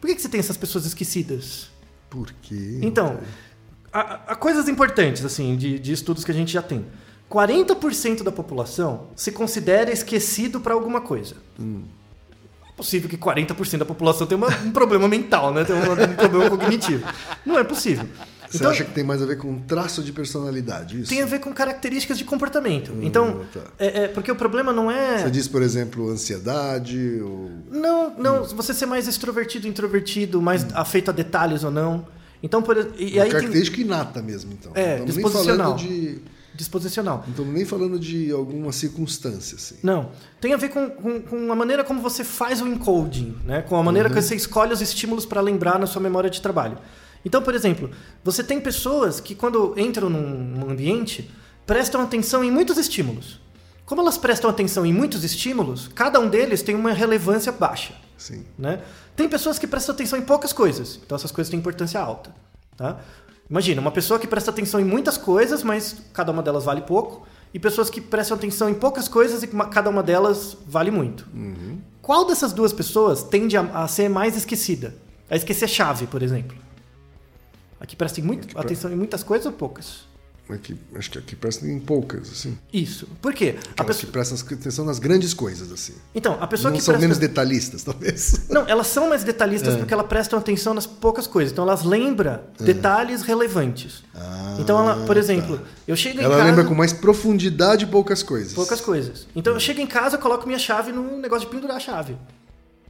Por 0.00 0.06
que, 0.08 0.14
que 0.16 0.22
você 0.22 0.28
tem 0.28 0.38
essas 0.40 0.56
pessoas 0.56 0.84
esquecidas? 0.86 1.70
Por 2.10 2.30
quê? 2.42 2.80
Então, 2.82 3.20
há, 3.92 4.20
há 4.28 4.36
coisas 4.36 4.68
importantes, 4.68 5.24
assim, 5.24 5.56
de, 5.56 5.78
de 5.78 5.92
estudos 5.92 6.24
que 6.24 6.30
a 6.30 6.34
gente 6.34 6.52
já 6.52 6.60
tem. 6.60 6.84
40% 7.30 8.24
da 8.24 8.32
população 8.32 9.06
se 9.14 9.30
considera 9.30 9.92
esquecido 9.92 10.60
para 10.60 10.74
alguma 10.74 11.00
coisa. 11.00 11.36
É 12.68 12.72
possível 12.76 13.08
que 13.08 13.16
40% 13.16 13.78
da 13.78 13.84
população 13.84 14.26
tenha 14.26 14.36
uma- 14.38 14.48
um 14.64 14.72
problema 14.72 15.06
mental, 15.06 15.52
né? 15.54 15.64
Tem 15.64 15.76
um, 15.76 15.80
um 15.92 16.16
problema 16.16 16.50
cognitivo. 16.50 17.06
Não 17.46 17.56
é 17.58 17.62
possível. 17.62 18.08
Você 18.50 18.56
Então, 18.56 18.70
acha 18.72 18.84
que 18.84 18.90
tem 18.92 19.04
mais 19.04 19.22
a 19.22 19.26
ver 19.26 19.38
com 19.38 19.60
traço 19.60 20.02
de 20.02 20.12
personalidade, 20.12 21.00
isso? 21.00 21.08
tem 21.10 21.22
a 21.22 21.26
ver 21.26 21.38
com 21.38 21.52
características 21.52 22.18
de 22.18 22.24
comportamento. 22.24 22.92
Então, 23.00 23.44
tá. 23.54 23.60
é, 23.78 24.04
é, 24.04 24.08
porque 24.08 24.30
o 24.30 24.34
problema 24.34 24.72
não 24.72 24.90
é... 24.90 25.18
Você 25.22 25.30
diz, 25.30 25.46
por 25.46 25.62
exemplo, 25.62 26.10
ansiedade 26.10 27.20
ou... 27.22 27.48
Não, 27.70 28.12
não. 28.18 28.44
Você 28.44 28.74
ser 28.74 28.86
mais 28.86 29.06
extrovertido, 29.06 29.68
introvertido, 29.68 30.42
mais 30.42 30.66
afeito 30.74 31.10
a 31.10 31.12
detalhes 31.12 31.62
ou 31.62 31.70
não. 31.70 32.06
Então, 32.42 32.60
por, 32.60 32.76
e, 32.76 32.80
Uma 32.80 32.88
aí 33.04 33.12
tem 33.12 33.30
característica 33.30 33.80
inata 33.80 34.20
mesmo, 34.20 34.52
então. 34.52 34.72
É, 34.74 34.94
estamos 34.94 35.14
nem 35.16 35.24
disposicional. 35.24 35.78
falando 35.78 35.88
de... 35.88 36.18
disposicional. 36.54 37.16
Não 37.26 37.30
estamos 37.30 37.54
nem 37.54 37.64
falando 37.64 37.98
de 38.00 38.30
alguma 38.32 38.72
circunstância, 38.72 39.56
assim. 39.56 39.76
Não. 39.82 40.10
Tem 40.40 40.52
a 40.54 40.56
ver 40.56 40.70
com, 40.70 40.88
com, 40.90 41.20
com 41.20 41.52
a 41.52 41.54
maneira 41.54 41.84
como 41.84 42.00
você 42.00 42.24
faz 42.24 42.60
o 42.60 42.66
encoding, 42.66 43.36
né? 43.44 43.62
com 43.62 43.76
a 43.76 43.82
maneira 43.82 44.08
Uhum. 44.08 44.14
que 44.14 44.22
você 44.22 44.34
escolhe 44.34 44.72
os 44.72 44.80
estímulos 44.80 45.24
para 45.26 45.40
lembrar 45.40 45.78
na 45.78 45.86
sua 45.86 46.00
memória 46.02 46.28
de 46.30 46.40
trabalho. 46.40 46.78
Então, 47.24 47.42
por 47.42 47.54
exemplo, 47.54 47.90
você 48.24 48.42
tem 48.42 48.60
pessoas 48.60 49.20
que, 49.20 49.34
quando 49.34 49.74
entram 49.78 50.08
num 50.08 50.70
ambiente, 50.70 51.30
prestam 51.66 52.00
atenção 52.00 52.42
em 52.42 52.50
muitos 52.50 52.78
estímulos. 52.78 53.40
Como 53.84 54.00
elas 54.00 54.16
prestam 54.16 54.48
atenção 54.48 54.86
em 54.86 54.92
muitos 54.92 55.24
estímulos, 55.24 55.88
cada 55.88 56.20
um 56.20 56.28
deles 56.28 56.62
tem 56.62 56.74
uma 56.74 56.92
relevância 56.92 57.50
baixa. 57.50 57.94
Sim. 58.16 58.44
Né? 58.58 58.80
Tem 59.16 59.28
pessoas 59.28 59.58
que 59.58 59.66
prestam 59.66 59.94
atenção 59.94 60.18
em 60.18 60.22
poucas 60.22 60.52
coisas, 60.52 61.00
então 61.04 61.16
essas 61.16 61.32
coisas 61.32 61.50
têm 61.50 61.58
importância 61.58 62.00
alta. 62.00 62.32
Tá? 62.76 63.00
Imagina, 63.50 63.80
uma 63.80 63.90
pessoa 63.90 64.18
que 64.18 64.28
presta 64.28 64.50
atenção 64.50 64.78
em 64.78 64.84
muitas 64.84 65.18
coisas, 65.18 65.62
mas 65.64 65.96
cada 66.12 66.30
uma 66.30 66.42
delas 66.42 66.64
vale 66.64 66.82
pouco, 66.82 67.26
e 67.52 67.58
pessoas 67.58 67.90
que 67.90 68.00
prestam 68.00 68.36
atenção 68.36 68.70
em 68.70 68.74
poucas 68.74 69.08
coisas 69.08 69.42
e 69.42 69.48
cada 69.48 69.90
uma 69.90 70.02
delas 70.02 70.56
vale 70.66 70.90
muito. 70.90 71.26
Qual 72.00 72.24
dessas 72.24 72.52
duas 72.52 72.72
pessoas 72.72 73.24
tende 73.24 73.56
a, 73.56 73.62
a 73.62 73.88
ser 73.88 74.08
mais 74.08 74.36
esquecida? 74.36 74.94
A 75.28 75.34
esquecer 75.34 75.68
chave, 75.68 76.06
por 76.06 76.22
exemplo. 76.22 76.56
A 77.80 77.86
que 77.86 77.96
presta 77.96 78.20
em 78.20 78.22
muito- 78.22 78.46
pre- 78.48 78.58
atenção 78.60 78.92
em 78.92 78.96
muitas 78.96 79.22
coisas 79.22 79.46
ou 79.46 79.52
poucas? 79.52 80.08
Aqui, 80.50 80.76
acho 80.96 81.12
que 81.12 81.16
aqui 81.18 81.36
presta 81.36 81.64
em 81.64 81.78
poucas, 81.78 82.28
assim. 82.28 82.58
Isso. 82.72 83.06
Por 83.22 83.32
quê? 83.32 83.54
A 83.56 83.70
Aquelas 83.70 83.96
pessoa- 83.98 84.06
que 84.06 84.12
prestam 84.12 84.36
atenção 84.58 84.84
nas 84.84 84.98
grandes 84.98 85.32
coisas, 85.32 85.70
assim. 85.70 85.92
Então, 86.12 86.36
a 86.40 86.46
pessoa 86.48 86.72
não 86.72 86.76
que 86.76 86.82
são 86.84 86.92
presta... 86.92 87.00
menos 87.06 87.18
detalhistas, 87.18 87.84
talvez. 87.84 88.48
Não, 88.50 88.66
elas 88.66 88.88
são 88.88 89.08
mais 89.08 89.22
detalhistas 89.22 89.76
porque 89.76 89.94
elas 89.94 90.08
prestam 90.08 90.40
atenção 90.40 90.74
nas 90.74 90.86
poucas 90.86 91.28
coisas. 91.28 91.52
Então 91.52 91.62
elas 91.62 91.84
lembram 91.84 92.40
detalhes 92.58 93.22
relevantes. 93.22 94.02
Ah, 94.12 94.56
então 94.58 94.76
ela, 94.76 95.06
por 95.06 95.16
exemplo, 95.16 95.60
eu 95.86 95.94
chego 95.94 96.20
em 96.20 96.24
Ela 96.24 96.34
casa 96.36 96.48
lembra 96.50 96.64
com 96.64 96.74
mais 96.74 96.92
profundidade 96.92 97.86
poucas 97.86 98.20
coisas. 98.24 98.52
poucas 98.52 98.80
coisas. 98.80 99.28
Então 99.36 99.54
eu 99.54 99.60
chego 99.60 99.80
em 99.80 99.86
casa, 99.86 100.18
coloco 100.18 100.48
minha 100.48 100.58
chave 100.58 100.90
no 100.90 101.16
negócio 101.18 101.46
de 101.48 101.54
pendurar 101.54 101.76
a 101.76 101.80
chave. 101.80 102.16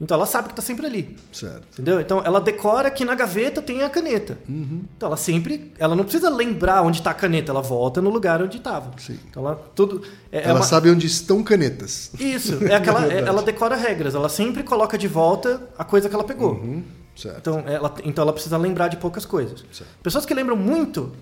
Então 0.01 0.17
ela 0.17 0.25
sabe 0.25 0.49
que 0.49 0.53
está 0.53 0.63
sempre 0.63 0.87
ali. 0.87 1.15
Certo. 1.31 1.67
Entendeu? 1.75 2.01
Então 2.01 2.23
ela 2.25 2.41
decora 2.41 2.91
que 2.91 3.05
na 3.05 3.15
gaveta 3.15 3.61
tem 3.61 3.83
a 3.83 3.91
caneta. 3.91 4.39
Uhum. 4.49 4.83
Então 4.97 5.09
ela 5.09 5.17
sempre. 5.17 5.73
Ela 5.79 5.95
não 5.95 6.05
precisa 6.05 6.31
lembrar 6.31 6.81
onde 6.83 6.99
está 7.01 7.11
a 7.11 7.15
caneta, 7.15 7.53
ela 7.53 7.61
volta 7.61 8.01
no 8.01 8.09
lugar 8.09 8.43
onde 8.43 8.57
estava. 8.57 8.93
Sim. 8.99 9.19
Então 9.29 9.45
ela 9.47 9.57
tudo. 9.75 10.03
É, 10.33 10.39
é 10.39 10.45
Ela 10.45 10.61
uma- 10.61 10.65
sabe 10.65 10.89
onde 10.91 11.07
estão 11.07 11.43
canetas. 11.43 12.11
Isso, 12.19 12.65
é 12.67 12.75
aquela, 12.77 13.01
é- 13.05 13.09
Verdade. 13.09 13.29
ela 13.29 13.43
decora 13.43 13.77
regras, 13.77 14.15
ela 14.15 14.29
sempre 14.31 14.63
coloca 14.63 14.97
de 14.97 15.07
volta 15.07 15.61
a 15.77 15.85
coisa 15.85 16.09
que 16.09 16.15
ela 16.15 16.25
pegou. 16.25 16.53
Uhum. 16.55 16.83
Certo. 17.15 17.39
Então 17.39 17.63
ela, 17.67 17.95
então 18.03 18.23
ela 18.23 18.33
precisa 18.33 18.57
lembrar 18.57 18.89
de 18.89 18.97
poucas 18.97 19.27
coisas. 19.27 19.63
Certo. 19.71 19.91
Pessoas 20.03 20.25
que 20.25 20.33
lembram 20.33 20.57
muito. 20.57 21.13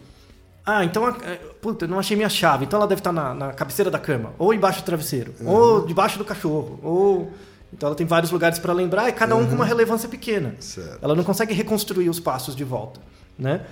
Ah, 0.64 0.84
então. 0.84 1.04
a- 1.04 1.16
é, 1.24 1.34
Puta, 1.60 1.86
eu 1.86 1.88
não 1.88 1.98
achei 1.98 2.16
minha 2.16 2.28
chave. 2.28 2.64
Então 2.66 2.78
ela 2.78 2.86
deve 2.86 3.00
estar 3.00 3.10
na, 3.10 3.34
na 3.34 3.52
cabeceira 3.52 3.90
da 3.90 3.98
cama. 3.98 4.34
Ou 4.38 4.54
embaixo 4.54 4.82
do 4.82 4.84
travesseiro. 4.84 5.34
Uhum. 5.40 5.48
Ou 5.48 5.86
debaixo 5.86 6.16
do 6.16 6.24
cachorro. 6.24 6.78
Ou. 6.82 7.32
Então 7.72 7.88
ela 7.88 7.96
tem 7.96 8.06
vários 8.06 8.30
lugares 8.30 8.58
para 8.58 8.72
lembrar 8.72 9.08
e 9.08 9.12
cada 9.12 9.36
um 9.36 9.46
com 9.46 9.54
uma 9.54 9.64
relevância 9.64 10.08
pequena. 10.08 10.50
Uhum. 10.50 10.60
Certo. 10.62 10.98
Ela 11.02 11.14
não 11.14 11.24
consegue 11.24 11.52
reconstruir 11.52 12.08
os 12.08 12.18
passos 12.18 12.56
de 12.56 12.64
volta. 12.64 13.00
Né? 13.38 13.64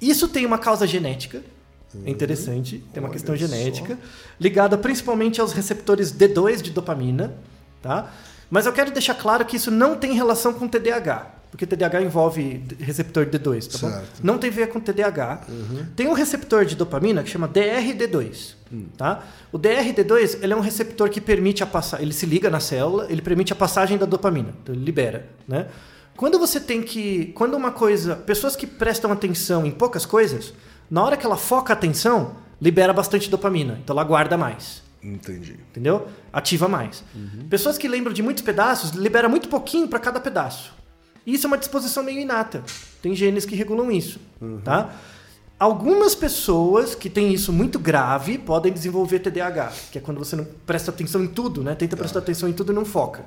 Isso 0.00 0.28
tem 0.28 0.44
uma 0.44 0.58
causa 0.58 0.86
genética. 0.86 1.42
É 2.04 2.10
interessante. 2.10 2.84
Tem 2.92 3.02
uma 3.02 3.08
Olha 3.08 3.12
questão 3.12 3.34
só. 3.36 3.46
genética. 3.46 3.98
Ligada 4.38 4.76
principalmente 4.76 5.40
aos 5.40 5.52
receptores 5.52 6.12
D2 6.12 6.60
de 6.60 6.70
dopamina. 6.70 7.34
Tá? 7.80 8.12
Mas 8.50 8.66
eu 8.66 8.72
quero 8.72 8.90
deixar 8.90 9.14
claro 9.14 9.44
que 9.44 9.56
isso 9.56 9.70
não 9.70 9.96
tem 9.96 10.12
relação 10.12 10.52
com 10.52 10.68
TDAH. 10.68 11.34
Porque 11.50 11.64
TDAH 11.64 12.02
envolve 12.02 12.64
receptor 12.78 13.24
D2, 13.26 13.66
tá 13.66 13.78
bom? 13.78 13.90
Certo. 13.90 14.20
Não 14.22 14.36
tem 14.36 14.50
a 14.50 14.52
ver 14.52 14.68
com 14.68 14.78
TDAH. 14.78 15.42
Tem 15.94 16.06
um 16.06 16.12
receptor 16.12 16.64
de 16.64 16.76
dopamina 16.76 17.22
que 17.22 17.30
chama 17.30 17.48
DRD2. 17.48 18.54
Tá? 18.96 19.22
O 19.50 19.58
DRD2 19.58 20.42
ele 20.42 20.52
é 20.52 20.56
um 20.56 20.60
receptor 20.60 21.08
que 21.08 21.20
permite 21.20 21.62
a 21.62 21.66
passagem. 21.66 22.04
Ele 22.04 22.12
se 22.12 22.26
liga 22.26 22.50
na 22.50 22.60
célula, 22.60 23.06
ele 23.08 23.22
permite 23.22 23.52
a 23.52 23.56
passagem 23.56 23.96
da 23.96 24.04
dopamina. 24.04 24.52
Então 24.62 24.74
ele 24.74 24.84
libera. 24.84 25.26
Né? 25.48 25.66
Quando 26.16 26.38
você 26.38 26.60
tem 26.60 26.82
que. 26.82 27.26
Quando 27.34 27.54
uma 27.54 27.70
coisa. 27.70 28.16
Pessoas 28.16 28.54
que 28.56 28.66
prestam 28.66 29.10
atenção 29.12 29.64
em 29.64 29.70
poucas 29.70 30.04
coisas, 30.04 30.52
na 30.90 31.02
hora 31.02 31.16
que 31.16 31.24
ela 31.24 31.36
foca 31.36 31.72
a 31.72 31.76
atenção, 31.76 32.36
libera 32.60 32.92
bastante 32.92 33.30
dopamina. 33.30 33.78
Então 33.82 33.94
ela 33.94 34.04
guarda 34.04 34.36
mais. 34.36 34.82
Entendi. 35.08 35.56
Entendeu? 35.70 36.08
Ativa 36.32 36.68
mais. 36.68 37.04
Pessoas 37.48 37.78
que 37.78 37.86
lembram 37.86 38.12
de 38.12 38.22
muitos 38.22 38.42
pedaços, 38.42 38.90
libera 38.90 39.28
muito 39.28 39.48
pouquinho 39.48 39.86
para 39.88 39.98
cada 39.98 40.20
pedaço. 40.20 40.74
E 41.24 41.34
Isso 41.34 41.46
é 41.46 41.48
uma 41.48 41.58
disposição 41.58 42.02
meio 42.04 42.20
inata. 42.20 42.62
Tem 43.02 43.14
genes 43.14 43.44
que 43.44 43.56
regulam 43.56 43.90
isso, 43.90 44.20
tá? 44.64 44.94
Algumas 45.58 46.14
pessoas 46.14 46.94
que 46.94 47.08
têm 47.08 47.32
isso 47.32 47.52
muito 47.52 47.78
grave 47.78 48.36
podem 48.38 48.72
desenvolver 48.72 49.20
TDAH, 49.20 49.72
que 49.90 49.98
é 49.98 50.00
quando 50.00 50.18
você 50.18 50.36
não 50.36 50.46
presta 50.66 50.90
atenção 50.90 51.24
em 51.24 51.26
tudo, 51.26 51.62
né? 51.64 51.74
Tenta 51.74 51.96
prestar 51.96 52.20
atenção 52.20 52.48
em 52.48 52.52
tudo 52.52 52.72
e 52.72 52.74
não 52.74 52.84
foca. 52.84 53.24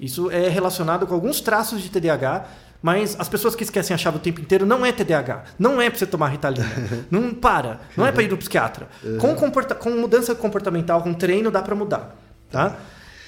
Isso 0.00 0.30
é 0.30 0.48
relacionado 0.48 1.06
com 1.06 1.14
alguns 1.14 1.40
traços 1.40 1.82
de 1.82 1.90
TDAH, 1.90 2.46
mas 2.82 3.16
as 3.18 3.28
pessoas 3.28 3.54
que 3.56 3.64
esquecem 3.64 3.92
a 3.94 3.98
chave 3.98 4.18
o 4.18 4.20
tempo 4.20 4.40
inteiro 4.40 4.64
não 4.64 4.84
é 4.86 4.92
TDAH. 4.92 5.44
Não 5.58 5.80
é 5.80 5.90
pra 5.90 5.98
você 5.98 6.06
tomar 6.06 6.28
Ritalina. 6.28 6.66
não 7.10 7.34
para. 7.34 7.80
Não 7.96 8.06
é 8.06 8.12
pra 8.12 8.22
ir 8.22 8.30
no 8.30 8.36
psiquiatra. 8.36 8.88
Com, 9.20 9.34
comporta 9.34 9.74
com 9.74 9.90
mudança 9.90 10.34
comportamental, 10.34 11.02
com 11.02 11.12
treino, 11.14 11.50
dá 11.50 11.60
pra 11.62 11.74
mudar. 11.74 12.16
Tá? 12.50 12.78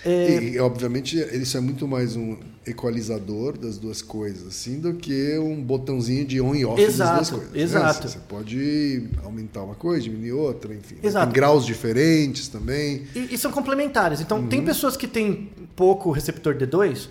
É, 0.05 0.43
E, 0.55 0.59
obviamente, 0.59 1.19
isso 1.19 1.57
é 1.59 1.61
muito 1.61 1.87
mais 1.87 2.17
um 2.17 2.39
equalizador 2.67 3.59
das 3.59 3.77
duas 3.77 4.01
coisas, 4.01 4.47
assim, 4.49 4.81
do 4.81 4.95
que 4.95 5.37
um 5.39 5.63
botãozinho 5.63 6.25
de 6.25 6.41
on 6.41 6.55
e 6.55 6.65
off 6.65 6.81
Exato, 6.81 7.19
das 7.19 7.29
duas 7.29 7.41
coisas. 7.43 7.57
né? 7.57 7.63
exato. 7.63 8.09
Você 8.09 8.19
pode 8.27 9.09
aumentar 9.23 9.63
uma 9.63 9.75
coisa, 9.75 10.03
diminuir 10.03 10.33
outra, 10.33 10.73
enfim. 10.73 10.95
né? 10.95 11.01
Exato. 11.03 11.27
Tem 11.27 11.35
graus 11.35 11.67
diferentes 11.67 12.49
também. 12.49 13.07
E, 13.15 13.35
e 13.35 13.37
são 13.39 13.51
complementares. 13.53 14.21
Então, 14.23 14.39
Uhum. 14.39 14.49
tem 14.49 14.65
pessoas 14.65 14.97
que 14.97 15.07
têm 15.07 15.51
pouco 15.77 16.11
receptor 16.11 16.55
D2 16.55 17.09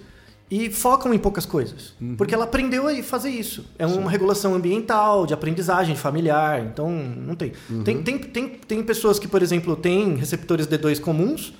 e 0.52 0.70
focam 0.72 1.14
em 1.14 1.20
poucas 1.20 1.46
coisas. 1.46 1.94
Uhum. 2.02 2.16
Porque 2.16 2.34
ela 2.34 2.46
aprendeu 2.46 2.88
a 2.88 3.04
fazer 3.04 3.30
isso. 3.30 3.66
É 3.78 3.86
uma 3.86 4.10
regulação 4.10 4.56
ambiental, 4.56 5.26
de 5.26 5.34
aprendizagem 5.34 5.96
familiar. 5.96 6.66
Então, 6.66 6.90
não 6.90 7.36
tem. 7.36 7.54
Uhum. 7.70 7.84
Tem, 7.84 8.02
tem, 8.02 8.18
tem. 8.18 8.50
tem 8.50 8.84
pessoas 8.84 9.20
que, 9.20 9.28
por 9.28 9.44
exemplo, 9.44 9.76
têm 9.76 10.16
receptores 10.16 10.66
D2 10.66 11.00
comuns, 11.00 11.54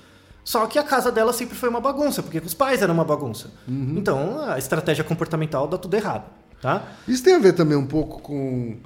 só 0.44 0.66
que 0.66 0.80
a 0.80 0.84
casa 0.84 1.12
dela 1.12 1.32
sempre 1.32 1.56
foi 1.56 1.70
uma 1.70 1.80
bagunça, 1.80 2.24
porque 2.24 2.40
os 2.40 2.54
pais 2.56 2.82
eram 2.82 2.96
uma 2.96 3.06
bagunça. 3.06 3.52
Uhum. 3.68 3.96
Então, 3.98 4.42
a 4.42 4.58
estratégia 4.58 5.04
comportamental 5.04 5.68
dá 5.68 5.78
tudo 5.78 5.96
errado. 5.96 6.30
Tá? 6.62 6.92
Isso 7.08 7.24
tem 7.24 7.36
a 7.36 7.40
ver 7.40 7.54
também 7.54 7.78
um 7.78 7.86
pouco 7.86 8.22
com 8.22 8.78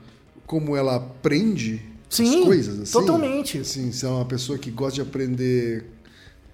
como 0.45 0.75
ela 0.75 0.97
aprende 0.97 1.81
Sim, 2.09 2.41
as 2.41 2.45
coisas, 2.45 2.79
assim? 2.81 2.91
totalmente. 2.91 3.57
Assim, 3.59 3.91
se 3.91 4.05
é 4.05 4.09
uma 4.09 4.25
pessoa 4.25 4.57
que 4.57 4.69
gosta 4.69 4.95
de 4.95 5.01
aprender 5.01 5.85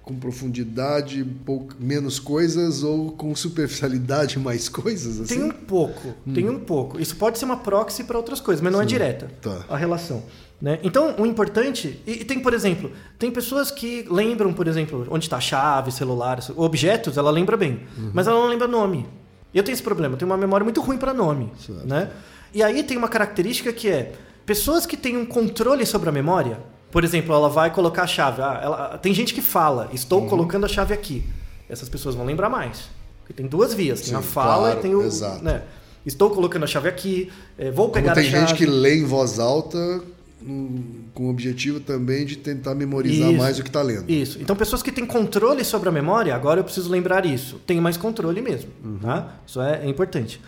com 0.10 0.16
profundidade, 0.20 1.24
pouco, 1.46 1.76
menos 1.80 2.20
coisas 2.20 2.84
ou 2.84 3.12
com 3.12 3.36
superficialidade 3.36 4.38
mais 4.42 4.68
coisas, 4.68 5.22
assim? 5.22 5.36
Tem 5.36 5.44
um 5.44 5.52
pouco, 5.52 6.16
tem 6.34 6.50
um 6.50 6.60
pouco. 6.60 7.00
Isso 7.00 7.16
pode 7.16 7.38
ser 7.38 7.46
uma 7.46 7.58
proxy 7.58 8.04
para 8.04 8.18
outras 8.18 8.42
coisas, 8.42 8.60
mas 8.62 8.74
não 8.74 8.82
é 8.82 8.86
direta 8.86 9.30
Tá. 9.40 9.66
a 9.70 9.78
relação. 9.78 10.24
Né? 10.60 10.80
Então, 10.84 11.16
o 11.18 11.26
importante. 11.26 12.02
E, 12.06 12.26
tem, 12.26 12.40
por 12.40 12.54
exemplo, 12.54 12.92
tem 13.18 13.32
pessoas 13.32 13.70
que 13.72 14.06
lembram, 14.10 14.52
por 14.52 14.68
exemplo, 14.68 15.08
onde 15.10 15.26
está 15.26 15.38
a 15.38 15.42
chave, 15.42 15.92
celular, 15.92 16.40
objetos, 16.56 17.16
ela 17.16 17.30
lembra 17.32 17.56
bem, 17.56 17.82
mas 18.14 18.28
ela 18.28 18.40
não 18.40 18.48
lembra 18.48 18.68
nome. 18.68 19.06
Eu 19.54 19.64
tenho 19.64 19.74
esse 19.74 19.84
problema, 19.84 20.16
eu 20.16 20.18
tenho 20.18 20.30
uma 20.30 20.38
memória 20.38 20.64
muito 20.64 20.82
ruim 20.82 20.98
para 20.98 21.14
nome. 21.14 21.52
Certo. 21.66 21.88
Né? 21.88 22.10
E 22.54 22.62
aí 22.64 22.84
tem 22.84 22.98
uma 22.98 23.08
característica 23.08 23.72
que 23.72 23.88
é: 23.88 24.14
pessoas 24.46 24.86
que 24.86 24.98
têm 24.98 25.16
um 25.16 25.26
controle 25.26 25.86
sobre 25.86 26.10
a 26.10 26.12
memória, 26.12 26.60
por 26.92 27.04
exemplo, 27.04 27.34
ela 27.34 27.50
vai 27.50 27.72
colocar 27.72 28.04
a 28.04 28.08
chave. 28.08 28.42
Ah, 28.42 28.60
ela- 28.64 28.98
tem 28.98 29.14
gente 29.14 29.34
que 29.34 29.42
fala, 29.42 29.90
estou 29.94 30.28
colocando 30.28 30.66
a 30.66 30.70
chave 30.70 30.94
aqui. 30.94 31.24
Essas 31.70 31.88
pessoas 31.90 32.16
vão 32.16 32.26
lembrar 32.26 32.50
mais. 32.50 32.90
Porque 33.22 33.34
tem 33.34 33.46
duas 33.48 33.74
vias: 33.74 34.00
tem 34.02 34.10
Sim, 34.10 34.16
a 34.16 34.22
fala 34.22 34.64
claro, 34.72 34.80
e 34.80 34.82
tem 34.82 34.96
o. 34.96 35.02
exato. 35.04 35.44
né? 35.44 35.62
Estou 36.06 36.30
colocando 36.32 36.64
a 36.64 36.68
chave 36.68 36.88
aqui, 36.90 37.32
eh, 37.58 37.70
vou 37.72 37.86
Como 37.90 37.94
pegar 37.94 38.14
tem 38.14 38.28
a 38.28 38.32
chave. 38.32 38.48
gente 38.48 38.58
que 38.58 38.66
lê 38.66 38.96
em 38.98 39.04
voz 39.06 39.38
alta 39.38 40.02
hum, 40.42 41.02
com 41.14 41.28
o 41.28 41.30
objetivo 41.30 41.80
também 41.82 42.26
de 42.26 42.38
tentar 42.38 42.74
memorizar 42.74 43.30
Isso. 43.30 43.38
mais 43.38 43.60
o 43.60 43.64
que 43.64 43.70
está 43.70 43.82
lendo. 43.82 44.10
Isso. 44.10 44.40
Então, 44.42 44.56
pessoas 44.56 44.82
que 44.82 44.92
têm 44.92 45.06
controle 45.06 45.64
sobre 45.66 45.90
a 45.90 45.92
memória, 45.92 46.34
agora 46.34 46.62
eu 46.62 46.64
preciso 46.64 46.90
lembrar 46.90 47.26
isso. 47.26 47.60
Tem 47.68 47.80
mais 47.82 47.98
controle 47.98 48.42
mesmo. 48.42 48.70
Uhum. 48.84 49.00
Tá? 49.00 49.34
Isso 49.46 49.62
é, 49.62 49.82
é 49.84 49.90
importante. 49.90 50.40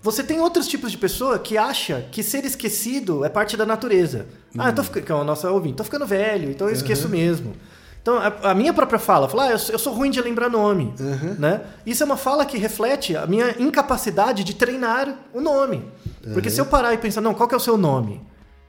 Você 0.00 0.22
tem 0.22 0.40
outros 0.40 0.68
tipos 0.68 0.92
de 0.92 0.98
pessoa 0.98 1.38
que 1.38 1.58
acha 1.58 2.06
que 2.12 2.22
ser 2.22 2.44
esquecido 2.44 3.24
é 3.24 3.28
parte 3.28 3.56
da 3.56 3.66
natureza. 3.66 4.26
Ah, 4.56 4.68
eu 4.68 4.74
tô 4.74 4.82
ficando. 4.84 5.18
É 5.20 5.22
o 5.22 5.24
nosso 5.24 5.48
ouvinte, 5.48 5.74
tô 5.76 5.84
ficando 5.84 6.06
velho, 6.06 6.50
então 6.50 6.68
eu 6.68 6.72
esqueço 6.72 7.04
Uhum. 7.06 7.10
mesmo. 7.10 7.52
Então, 8.00 8.16
a, 8.16 8.50
a 8.50 8.54
minha 8.54 8.72
própria 8.72 8.98
fala, 8.98 9.28
fala, 9.28 9.44
ah, 9.46 9.50
eu, 9.50 9.58
sou, 9.58 9.72
eu 9.74 9.78
sou 9.78 9.92
ruim 9.92 10.10
de 10.10 10.20
lembrar 10.22 10.48
nome. 10.48 10.94
Uhum. 11.00 11.34
Né? 11.38 11.60
Isso 11.84 12.02
é 12.02 12.06
uma 12.06 12.16
fala 12.16 12.46
que 12.46 12.56
reflete 12.56 13.16
a 13.16 13.26
minha 13.26 13.54
incapacidade 13.58 14.44
de 14.44 14.54
treinar 14.54 15.14
o 15.34 15.40
nome. 15.40 15.84
Porque 16.32 16.48
se 16.48 16.60
eu 16.60 16.66
parar 16.66 16.94
e 16.94 16.98
pensar, 16.98 17.20
não, 17.20 17.34
qual 17.34 17.48
que 17.48 17.54
é 17.54 17.58
o 17.58 17.60
seu 17.60 17.76
nome? 17.76 18.22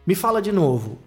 Me 0.05 0.15
fala 0.15 0.41
de 0.41 0.51
novo. 0.51 0.97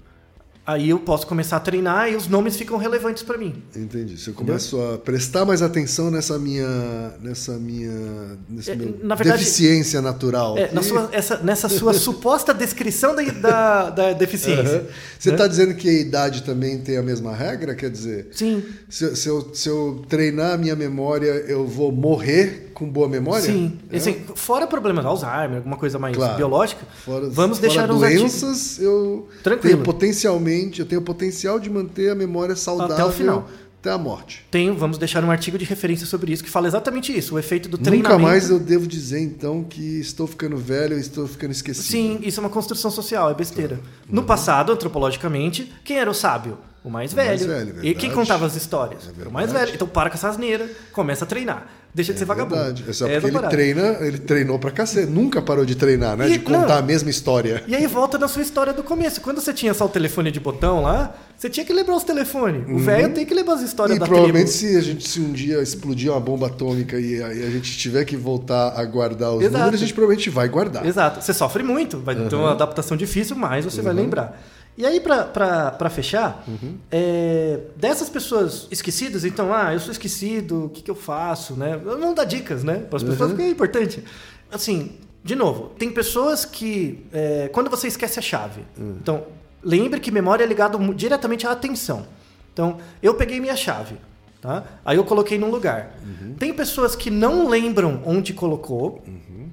Aí 0.64 0.90
eu 0.90 0.98
posso 1.00 1.26
começar 1.26 1.56
a 1.56 1.60
treinar 1.60 2.08
e 2.08 2.14
os 2.14 2.28
nomes 2.28 2.56
ficam 2.56 2.76
relevantes 2.78 3.24
para 3.24 3.36
mim. 3.36 3.60
Entendi. 3.74 4.16
Se 4.16 4.28
eu 4.30 4.34
começo 4.34 4.80
a 4.80 4.96
prestar 4.96 5.44
mais 5.44 5.60
atenção 5.60 6.08
nessa 6.08 6.38
minha, 6.38 7.14
nessa 7.20 7.52
minha, 7.58 8.38
nesse 8.48 8.70
É, 8.70 8.76
meu 8.76 8.96
na 9.02 9.16
verdade- 9.16 9.40
deficiência 9.40 10.00
natural. 10.00 10.56
É, 10.56 10.70
na 10.72 10.80
sua- 10.80 11.08
essa- 11.12 11.38
nessa 11.38 11.68
sua 11.68 11.92
suposta 11.94 12.54
descrição 12.54 13.12
da, 13.16 13.22
da, 13.24 13.90
da 13.90 14.12
deficiência. 14.12 14.76
Aham. 14.78 14.86
Você 15.18 15.30
né? 15.30 15.34
está 15.34 15.48
dizendo 15.48 15.74
que 15.74 15.88
a 15.88 15.92
idade 16.00 16.44
também 16.44 16.78
tem 16.78 16.96
a 16.96 17.02
mesma 17.02 17.34
regra? 17.34 17.74
Quer 17.74 17.90
dizer, 17.90 18.28
Sim, 18.30 18.62
se, 18.88 19.16
se 19.16 19.28
eu, 19.28 19.50
se 19.52 19.68
eu 19.68 20.04
treinar 20.08 20.52
a 20.54 20.56
minha 20.56 20.76
memória, 20.76 21.26
eu 21.48 21.66
vou 21.66 21.90
morrer 21.90 22.70
com 22.82 22.90
boa 22.90 23.08
memória? 23.08 23.42
sim. 23.44 23.78
É? 23.90 23.96
Assim, 23.96 24.22
fora 24.34 24.66
problemas, 24.66 25.04
Alzheimer, 25.06 25.56
alguma 25.58 25.76
coisa 25.76 25.98
mais 25.98 26.16
Claro. 26.16 26.36
biológica, 26.36 26.84
Fora, 27.04 27.28
vamos 27.30 27.58
fora 27.58 27.68
deixar 27.68 27.90
uns 27.90 28.02
artigos 28.02 28.40
doenças, 28.40 28.78
eu 28.80 29.28
Tranquilo. 29.42 29.74
tenho 29.74 29.84
potencialmente, 29.84 30.80
eu 30.80 30.86
tenho 30.86 31.00
o 31.00 31.04
potencial 31.04 31.58
de 31.58 31.70
manter 31.70 32.10
a 32.10 32.14
memória 32.14 32.56
saudável 32.56 32.94
Até 32.94 33.04
o 33.04 33.10
final. 33.12 33.48
até 33.80 33.90
a 33.90 33.98
morte. 33.98 34.46
Tenho, 34.50 34.74
vamos 34.76 34.96
deixar 34.98 35.24
um 35.24 35.30
artigo 35.30 35.58
de 35.58 35.64
referência 35.64 36.06
sobre 36.06 36.32
isso 36.32 36.42
que 36.44 36.50
fala 36.50 36.68
exatamente 36.68 37.16
isso, 37.16 37.34
o 37.34 37.38
efeito 37.38 37.68
do 37.68 37.76
Nunca 37.76 37.90
treinamento. 37.90 38.20
mais 38.22 38.48
eu 38.50 38.58
devo 38.58 38.86
dizer 38.86 39.20
então 39.20 39.64
que 39.64 39.98
estou 40.00 40.26
ficando 40.26 40.56
velho, 40.56 40.96
estou 40.98 41.26
ficando 41.26 41.50
esquecido. 41.52 41.84
Sim, 41.84 42.18
isso 42.22 42.38
é 42.38 42.42
uma 42.42 42.50
construção 42.50 42.90
social, 42.90 43.30
é 43.30 43.34
besteira. 43.34 43.74
Uhum. 43.74 43.80
No 44.16 44.22
passado, 44.24 44.70
antropologicamente, 44.72 45.72
quem 45.84 45.98
era 45.98 46.10
o 46.10 46.14
sábio? 46.14 46.58
O 46.84 46.90
mais 46.90 47.12
velho. 47.12 47.28
mais 47.28 47.44
velho, 47.44 47.74
e 47.86 47.94
quem 47.94 48.10
contava 48.10 48.44
as 48.44 48.56
histórias? 48.56 49.08
É 49.24 49.28
o 49.28 49.30
mais 49.32 49.52
velho. 49.52 49.72
Então 49.74 49.86
para 49.86 50.10
com 50.10 50.14
essa 50.16 50.28
asneira, 50.28 50.68
começa 50.92 51.24
a 51.24 51.28
treinar. 51.28 51.68
Deixa 51.94 52.12
de 52.14 52.18
ser 52.18 52.24
vagabundo. 52.24 52.56
Verdade. 52.56 52.84
É 52.88 52.92
só 52.94 53.06
Essa 53.06 53.20
porque 53.20 53.36
ele 53.36 53.48
treina, 53.48 53.96
ele 54.00 54.16
treinou 54.18 54.58
pra 54.58 54.70
cacete. 54.70 55.10
Nunca 55.10 55.42
parou 55.42 55.64
de 55.66 55.74
treinar, 55.74 56.16
né? 56.16 56.26
E- 56.28 56.32
de 56.32 56.38
contar 56.38 56.66
não. 56.68 56.76
a 56.78 56.82
mesma 56.82 57.10
história. 57.10 57.62
E 57.68 57.74
aí 57.76 57.86
volta 57.86 58.16
na 58.16 58.26
sua 58.28 58.40
história 58.40 58.72
do 58.72 58.82
começo. 58.82 59.20
Quando 59.20 59.42
você 59.42 59.52
tinha 59.52 59.74
só 59.74 59.84
o 59.84 59.88
telefone 59.90 60.30
de 60.30 60.40
botão 60.40 60.80
lá, 60.82 61.14
você 61.36 61.50
tinha 61.50 61.66
que 61.66 61.72
lembrar 61.72 61.94
os 61.96 62.02
telefones. 62.04 62.64
O 62.66 62.78
velho 62.78 63.12
tem 63.12 63.26
que 63.26 63.34
lembrar 63.34 63.54
as 63.56 63.60
histórias 63.62 63.90
Uhum. 63.92 63.96
E 63.96 64.00
da 64.00 64.06
provavelmente 64.06 64.50
tribo. 64.50 64.72
se 64.72 64.76
a 64.78 64.80
gente 64.80 65.06
se 65.06 65.20
um 65.20 65.32
dia 65.32 65.60
explodir 65.60 66.10
uma 66.10 66.20
bomba 66.20 66.46
atômica 66.46 66.98
e 66.98 67.22
a, 67.22 67.34
e 67.34 67.44
a 67.44 67.50
gente 67.50 67.76
tiver 67.76 68.06
que 68.06 68.16
voltar 68.16 68.72
a 68.74 68.84
guardar 68.86 69.32
os 69.34 69.42
Exato. 69.42 69.58
números, 69.58 69.80
a 69.80 69.84
gente 69.84 69.92
provavelmente 69.92 70.30
vai 70.30 70.48
guardar. 70.48 70.86
Exato. 70.86 71.22
Você 71.22 71.34
sofre 71.34 71.62
muito, 71.62 71.98
vai 71.98 72.14
ter 72.16 72.34
uma 72.34 72.52
adaptação 72.52 72.96
difícil, 72.96 73.36
mas 73.36 73.66
você 73.66 73.78
Uhum. 73.78 73.84
vai 73.84 73.92
lembrar. 73.94 74.40
E 74.76 74.86
aí, 74.86 75.00
pra 75.00 75.90
fechar, 75.90 76.44
é, 76.90 77.60
dessas 77.76 78.08
pessoas 78.08 78.66
esquecidas, 78.70 79.24
então, 79.24 79.52
ah, 79.52 79.72
eu 79.74 79.78
sou 79.80 79.92
esquecido, 79.92 80.64
o 80.64 80.68
que, 80.70 80.80
que 80.82 80.90
eu 80.90 80.94
faço, 80.94 81.54
né? 81.54 81.76
Não 81.76 82.14
dá 82.14 82.24
dicas, 82.24 82.64
né? 82.64 82.76
Para 82.78 82.96
as 82.96 83.02
pessoas, 83.02 83.30
porque 83.30 83.42
é 83.42 83.50
importante. 83.50 84.02
Assim, 84.50 84.92
de 85.22 85.34
novo, 85.36 85.70
tem 85.78 85.90
pessoas 85.90 86.44
que, 86.46 87.04
é, 87.12 87.48
quando 87.52 87.68
você 87.68 87.86
esquece 87.86 88.18
a 88.18 88.22
chave, 88.22 88.62
então, 89.00 89.24
lembre 89.62 90.00
que 90.00 90.10
memória 90.10 90.42
é 90.42 90.46
ligado 90.46 90.78
diretamente 90.94 91.46
à 91.46 91.50
atenção. 91.52 92.06
Então, 92.52 92.78
eu 93.02 93.14
peguei 93.14 93.40
minha 93.40 93.56
chave, 93.56 93.96
tá? 94.40 94.64
Aí 94.84 94.96
eu 94.96 95.04
coloquei 95.04 95.38
num 95.38 95.50
lugar. 95.50 95.96
Tem 96.38 96.52
pessoas 96.52 96.96
que 96.96 97.10
não 97.10 97.46
lembram 97.48 98.02
onde 98.06 98.32
colocou, 98.32 99.02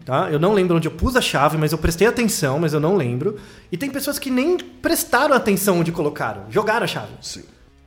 tá? 0.10 0.32
Eu 0.32 0.40
não 0.40 0.54
lembro 0.54 0.76
onde 0.76 0.88
eu 0.88 0.92
pus 0.92 1.16
a 1.16 1.22
chave, 1.22 1.58
mas 1.58 1.72
eu 1.72 1.78
prestei 1.78 2.08
atenção, 2.08 2.60
mas 2.60 2.74
eu 2.74 2.80
não 2.80 2.96
lembro. 2.96 3.38
E 3.72 3.78
tem 3.78 3.90
pessoas 3.90 4.18
que 4.18 4.30
nem 4.30 4.58
prestaram 4.58 5.36
atenção 5.36 5.80
onde 5.80 5.92
colocaram, 5.92 6.44
jogaram 6.50 6.84
a 6.84 6.88
chave. 6.88 7.14
Sim. 7.22 7.44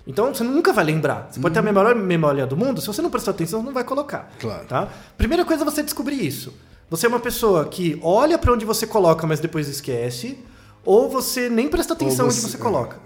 Então 0.06 0.32
você 0.35 0.42
nunca 0.42 0.72
vai 0.72 0.85
lembrar. 0.85 1.28
Você 1.30 1.40
pode 1.40 1.52
ter 1.52 1.61
a 1.61 1.62
melhor 1.62 1.94
memória 1.94 2.46
do 2.46 2.56
mundo, 2.56 2.80
se 2.80 2.87
você 2.87 3.02
não 3.02 3.11
prestar 3.11 3.32
atenção, 3.32 3.61
você 3.61 3.66
não 3.66 3.74
vai 3.74 3.85
colocar. 3.85 4.30
Claro. 4.40 4.66
Tá? 4.66 4.88
Primeira 5.16 5.44
coisa 5.44 5.62
é 5.62 5.64
você 5.64 5.82
descobrir 5.82 6.24
isso. 6.24 6.52
Você 6.90 7.06
é 7.06 7.08
uma 7.08 7.20
pessoa 7.20 7.64
que 7.64 7.98
olha 8.02 8.37
pra 8.37 8.52
onde 8.52 8.64
você 8.64 8.87
coloca, 8.87 9.26
mas 9.26 9.40
depois 9.40 9.68
esquece, 9.68 10.38
ou 10.84 11.08
você 11.08 11.48
nem 11.48 11.68
presta 11.68 11.92
atenção 11.92 12.26
você- 12.30 12.40
onde 12.40 12.50
você 12.50 12.56
é, 12.56 12.60
coloca. 12.60 12.96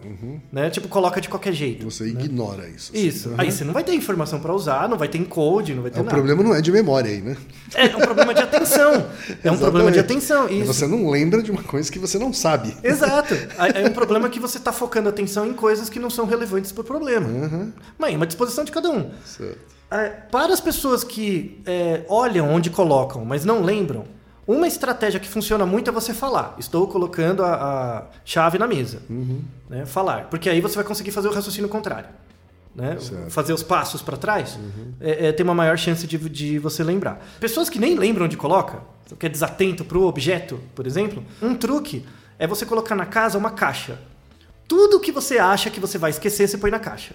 Né? 0.52 0.70
Tipo, 0.70 0.88
coloca 0.88 1.20
de 1.20 1.28
qualquer 1.28 1.52
jeito. 1.52 1.90
Você 1.90 2.06
ignora 2.08 2.68
isso. 2.68 2.92
assim. 2.94 3.06
Isso. 3.06 3.28
Uhum. 3.30 3.34
Aí 3.38 3.52
você 3.52 3.64
não 3.64 3.72
vai 3.74 3.84
ter 3.84 3.94
informação 3.94 4.40
pra 4.40 4.54
usar, 4.54 4.88
não 4.88 4.96
vai 4.96 5.08
ter 5.08 5.18
encode, 5.18 5.74
não 5.74 5.82
vai 5.82 5.90
ter 5.90 5.98
É, 5.98 6.00
o 6.00 6.04
nada. 6.04 6.14
problema 6.16 6.42
não 6.42 6.54
é 6.54 6.60
de 6.62 6.72
memória 6.72 7.10
aí, 7.10 7.20
né? 7.20 7.36
É 7.74 7.94
um 7.96 8.00
problema 8.00 8.32
de 8.32 8.40
atenção. 8.42 9.06
É 9.44 9.50
um 9.50 9.58
problema 9.58 9.92
de 9.92 9.98
atenção. 9.98 10.48
Isso. 10.50 10.72
Você 10.72 10.86
não 10.86 11.10
lembra 11.10 11.42
de 11.42 11.50
uma 11.50 11.62
coisa 11.62 11.90
que 11.92 11.98
você 11.98 12.18
não 12.18 12.32
sabe. 12.32 12.76
Exato. 12.82 13.34
É 13.74 13.86
um 13.88 13.92
problema 13.92 14.28
que 14.28 14.38
você 14.40 14.58
está 14.58 14.72
focando 14.72 15.08
atenção 15.08 15.46
em 15.46 15.52
coisas 15.52 15.88
que 15.90 15.98
não 15.98 16.08
são 16.10 16.24
relevantes 16.26 16.72
para 16.72 16.80
o 16.82 16.84
problema. 16.84 17.28
Mas 17.98 18.14
é 18.14 18.16
uma 18.16 18.26
disposição 18.26 18.64
de 18.64 18.70
cada 18.72 18.90
um. 18.90 19.10
Certo. 19.24 19.58
É, 19.90 20.08
para 20.08 20.52
as 20.52 20.60
pessoas 20.60 21.04
que 21.04 21.60
é, 21.66 22.04
olham 22.08 22.48
onde 22.52 22.70
colocam, 22.70 23.24
mas 23.24 23.44
não 23.44 23.62
lembram, 23.62 24.04
uma 24.46 24.66
estratégia 24.66 25.18
que 25.18 25.28
funciona 25.28 25.66
muito 25.66 25.90
é 25.90 25.92
você 25.92 26.14
falar. 26.14 26.54
Estou 26.58 26.86
colocando 26.86 27.42
a, 27.42 27.54
a 27.54 28.06
chave 28.24 28.58
na 28.58 28.66
mesa. 28.66 29.02
Né? 29.68 29.84
Falar. 29.84 30.28
Porque 30.30 30.48
aí 30.48 30.60
você 30.60 30.76
vai 30.76 30.84
conseguir 30.84 31.10
fazer 31.10 31.28
o 31.28 31.32
raciocínio 31.32 31.68
contrário. 31.68 32.08
Né? 32.74 32.96
Fazer 33.30 33.52
os 33.54 33.62
passos 33.62 34.02
para 34.02 34.16
trás 34.16 34.58
é, 35.00 35.28
é, 35.28 35.32
tem 35.32 35.42
uma 35.42 35.54
maior 35.54 35.78
chance 35.78 36.06
de, 36.06 36.16
de 36.28 36.58
você 36.58 36.84
lembrar. 36.84 37.24
Pessoas 37.40 37.70
que 37.70 37.78
nem 37.78 37.96
lembram 37.96 38.26
onde 38.26 38.36
coloca, 38.36 38.80
que 39.18 39.26
é 39.26 39.28
desatento 39.28 39.84
para 39.84 39.96
o 39.96 40.06
objeto, 40.06 40.60
por 40.74 40.86
exemplo, 40.86 41.24
um 41.40 41.54
truque 41.54 42.04
é 42.38 42.46
você 42.46 42.66
colocar 42.66 42.94
na 42.94 43.06
casa 43.06 43.38
uma 43.38 43.50
caixa. 43.50 43.98
Tudo 44.68 45.00
que 45.00 45.10
você 45.10 45.38
acha 45.38 45.70
que 45.70 45.80
você 45.80 45.96
vai 45.96 46.10
esquecer, 46.10 46.46
você 46.46 46.58
põe 46.58 46.70
na 46.70 46.78
caixa. 46.78 47.14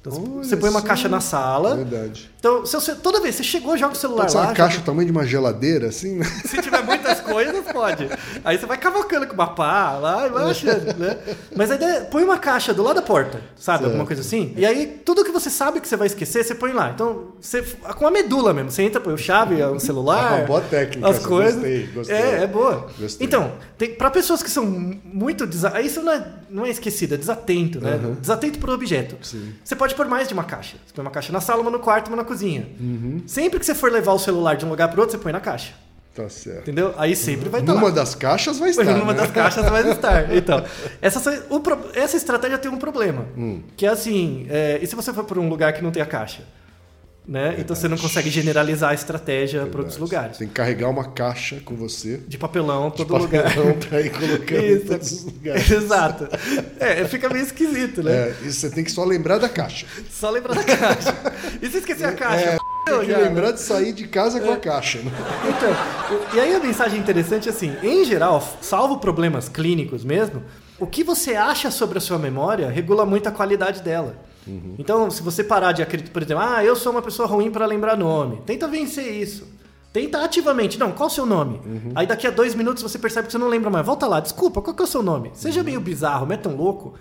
Então, 0.00 0.14
Olha 0.36 0.44
você 0.44 0.56
põe 0.56 0.70
uma 0.70 0.80
caixa 0.80 1.10
na 1.10 1.20
sala. 1.20 1.76
Verdade. 1.76 2.30
Então, 2.38 2.64
se 2.64 2.72
você- 2.74 2.94
toda 2.94 3.20
vez 3.20 3.36
que 3.36 3.42
você 3.42 3.48
chegou, 3.50 3.76
joga 3.76 3.92
o 3.92 3.96
celular 3.96 4.22
Pode 4.24 4.34
lá. 4.36 4.42
uma 4.44 4.54
caixa 4.54 4.78
do 4.78 4.84
tamanho 4.84 5.04
de 5.04 5.12
uma 5.12 5.26
geladeira, 5.26 5.88
assim, 5.88 6.16
né? 6.16 6.24
Se 6.46 6.56
tiver 6.62 6.82
muitas 6.82 7.20
coisas, 7.20 7.62
pode. 7.70 8.08
Aí 8.42 8.56
você 8.58 8.64
vai 8.64 8.78
cavocando 8.78 9.26
com 9.26 9.34
uma 9.34 9.48
pá 9.48 9.98
lá 9.98 10.26
e 10.26 10.30
vai 10.30 10.50
achando, 10.50 10.96
né? 10.98 11.18
Mas 11.54 11.70
a 11.70 11.74
ideia 11.74 11.90
é, 11.98 12.00
põe 12.04 12.24
uma 12.24 12.38
caixa 12.38 12.72
do 12.72 12.82
lado 12.82 12.96
da 12.96 13.02
porta, 13.02 13.42
sabe? 13.56 13.84
Alguma 13.84 14.06
coisa 14.06 14.22
assim. 14.22 14.54
E 14.56 14.64
aí, 14.64 14.86
tudo 15.04 15.22
que 15.22 15.30
você 15.30 15.50
sabe 15.50 15.80
que 15.80 15.86
você 15.88 15.96
vai 15.96 16.06
esquecer, 16.06 16.44
você 16.44 16.54
põe 16.54 16.72
lá. 16.72 16.90
Então, 16.94 17.32
você, 17.38 17.60
com 17.98 18.06
a 18.06 18.10
medula 18.10 18.54
mesmo. 18.54 18.70
Você 18.70 18.82
entra, 18.82 19.02
põe 19.02 19.12
o 19.12 19.18
chave, 19.18 19.62
o 19.62 19.78
celular. 19.78 20.32
Ah, 20.32 20.36
uma 20.40 20.46
boa 20.46 20.60
técnica 20.62 21.10
As 21.10 21.18
coisas. 21.18 21.56
gostei, 21.56 21.86
gostei. 21.88 22.16
É, 22.16 22.42
é 22.44 22.46
boa. 22.46 22.86
Gostei. 22.98 23.26
Então, 23.26 23.52
tem, 23.76 23.94
para 23.94 24.10
pessoas 24.10 24.42
que 24.42 24.50
são 24.50 24.64
muito. 24.64 25.46
Desa... 25.46 25.78
Isso 25.82 26.00
não 26.00 26.10
é, 26.12 26.26
não 26.48 26.64
é 26.64 26.70
esquecido, 26.70 27.14
é 27.14 27.18
desatento, 27.18 27.78
né? 27.82 28.00
Desatento 28.18 28.58
por 28.58 28.70
objeto. 28.70 29.16
Sim. 29.20 29.52
Você 29.62 29.76
pode 29.76 29.89
pôr 29.94 30.06
mais 30.06 30.28
de 30.28 30.34
uma 30.34 30.44
caixa. 30.44 30.76
Você 30.86 30.92
põe 30.94 31.04
uma 31.04 31.10
caixa 31.10 31.32
na 31.32 31.40
sala, 31.40 31.62
uma 31.62 31.70
no 31.70 31.78
quarto, 31.78 32.08
uma 32.08 32.16
na 32.16 32.24
cozinha. 32.24 32.68
Uhum. 32.78 33.22
Sempre 33.26 33.58
que 33.58 33.66
você 33.66 33.74
for 33.74 33.90
levar 33.90 34.12
o 34.12 34.18
celular 34.18 34.56
de 34.56 34.64
um 34.64 34.68
lugar 34.68 34.88
para 34.88 35.00
outro, 35.00 35.16
você 35.16 35.22
põe 35.22 35.32
na 35.32 35.40
caixa. 35.40 35.72
Tá 36.14 36.28
certo. 36.28 36.62
Entendeu? 36.62 36.92
Aí 36.98 37.14
sempre 37.14 37.48
vai 37.48 37.60
estar 37.60 37.72
Numa 37.72 37.88
lá. 37.88 37.94
das 37.94 38.14
caixas 38.14 38.58
vai 38.58 38.70
estar. 38.70 38.84
Numa 38.84 39.12
né? 39.12 39.20
das 39.20 39.30
caixas 39.30 39.68
vai 39.68 39.86
estar. 39.90 40.34
Então, 40.34 40.64
essa, 41.00 41.46
o 41.48 41.62
essa 41.94 42.16
estratégia 42.16 42.58
tem 42.58 42.70
um 42.70 42.78
problema. 42.78 43.26
Hum. 43.36 43.62
Que 43.76 43.86
é 43.86 43.90
assim, 43.90 44.46
é, 44.50 44.78
e 44.82 44.86
se 44.86 44.96
você 44.96 45.12
for 45.12 45.24
para 45.24 45.38
um 45.38 45.48
lugar 45.48 45.72
que 45.72 45.82
não 45.82 45.92
tem 45.92 46.02
a 46.02 46.06
caixa? 46.06 46.42
Né? 47.30 47.54
Então 47.58 47.76
você 47.76 47.86
não 47.86 47.96
consegue 47.96 48.28
generalizar 48.28 48.90
a 48.90 48.94
estratégia 48.94 49.64
para 49.64 49.82
outros 49.82 49.98
lugares. 49.98 50.36
Tem 50.38 50.48
que 50.48 50.54
carregar 50.54 50.88
uma 50.88 51.04
caixa 51.12 51.60
com 51.64 51.76
você. 51.76 52.16
De 52.26 52.36
papelão, 52.36 52.90
De 52.90 52.96
todo 52.96 53.16
lugar. 53.18 53.44
papelão 53.44 53.72
pra 53.74 54.00
ir 54.00 54.10
colocando 54.10 54.60
em 54.64 54.72
Isso. 54.72 54.86
todos 54.86 55.12
os 55.12 55.24
lugares. 55.26 55.70
Exato. 55.70 56.28
É, 56.80 57.04
fica 57.04 57.28
meio 57.28 57.44
esquisito, 57.44 58.02
né? 58.02 58.30
É, 58.30 58.34
você 58.42 58.68
tem 58.68 58.82
que 58.82 58.90
só 58.90 59.04
lembrar 59.04 59.38
da 59.38 59.48
caixa. 59.48 59.86
Só 60.10 60.28
lembrar 60.28 60.56
da 60.56 60.64
caixa. 60.64 61.16
E 61.62 61.70
se 61.70 61.78
esquecer 61.78 62.06
a 62.06 62.12
caixa? 62.14 62.44
É, 62.44 62.58
tem 62.84 62.98
que 62.98 63.12
já. 63.12 63.18
lembrar 63.18 63.52
de 63.52 63.60
sair 63.60 63.92
de 63.92 64.08
casa 64.08 64.40
com 64.40 64.50
a 64.50 64.56
caixa. 64.56 64.98
Né? 64.98 65.12
Então, 65.48 66.34
e 66.34 66.40
aí 66.40 66.52
a 66.52 66.58
mensagem 66.58 66.98
interessante 66.98 67.48
é 67.48 67.52
assim, 67.52 67.76
em 67.80 68.04
geral, 68.04 68.42
salvo 68.60 68.98
problemas 68.98 69.48
clínicos 69.48 70.02
mesmo, 70.02 70.42
o 70.80 70.86
que 70.86 71.04
você 71.04 71.36
acha 71.36 71.70
sobre 71.70 71.98
a 71.98 72.00
sua 72.00 72.18
memória 72.18 72.68
regula 72.68 73.06
muito 73.06 73.28
a 73.28 73.30
qualidade 73.30 73.82
dela. 73.82 74.16
Então, 74.78 75.10
se 75.10 75.22
você 75.22 75.44
parar 75.44 75.72
de 75.72 75.82
acreditar, 75.82 76.12
por 76.12 76.22
exemplo, 76.22 76.42
ah, 76.42 76.64
eu 76.64 76.74
sou 76.74 76.92
uma 76.92 77.02
pessoa 77.02 77.28
ruim 77.28 77.50
para 77.50 77.66
lembrar 77.66 77.96
nome, 77.96 78.42
tenta 78.46 78.66
vencer 78.66 79.12
isso. 79.12 79.46
Tenta 79.92 80.22
ativamente, 80.24 80.78
não, 80.78 80.92
qual 80.92 81.08
o 81.08 81.10
seu 81.12 81.26
nome? 81.26 81.60
Aí 81.96 82.06
daqui 82.06 82.26
a 82.26 82.30
dois 82.30 82.54
minutos 82.54 82.82
você 82.82 82.98
percebe 82.98 83.26
que 83.26 83.32
você 83.32 83.38
não 83.38 83.48
lembra 83.48 83.68
mais. 83.70 83.84
Volta 83.84 84.06
lá, 84.06 84.20
desculpa, 84.20 84.62
qual 84.62 84.74
que 84.74 84.82
é 84.82 84.84
o 84.84 84.88
seu 84.88 85.02
nome? 85.02 85.30
Seja 85.34 85.62
meio 85.64 85.80
bizarro, 85.80 86.26
não 86.26 86.34
é 86.34 86.38
tão 86.38 86.54
louco. 86.54 86.94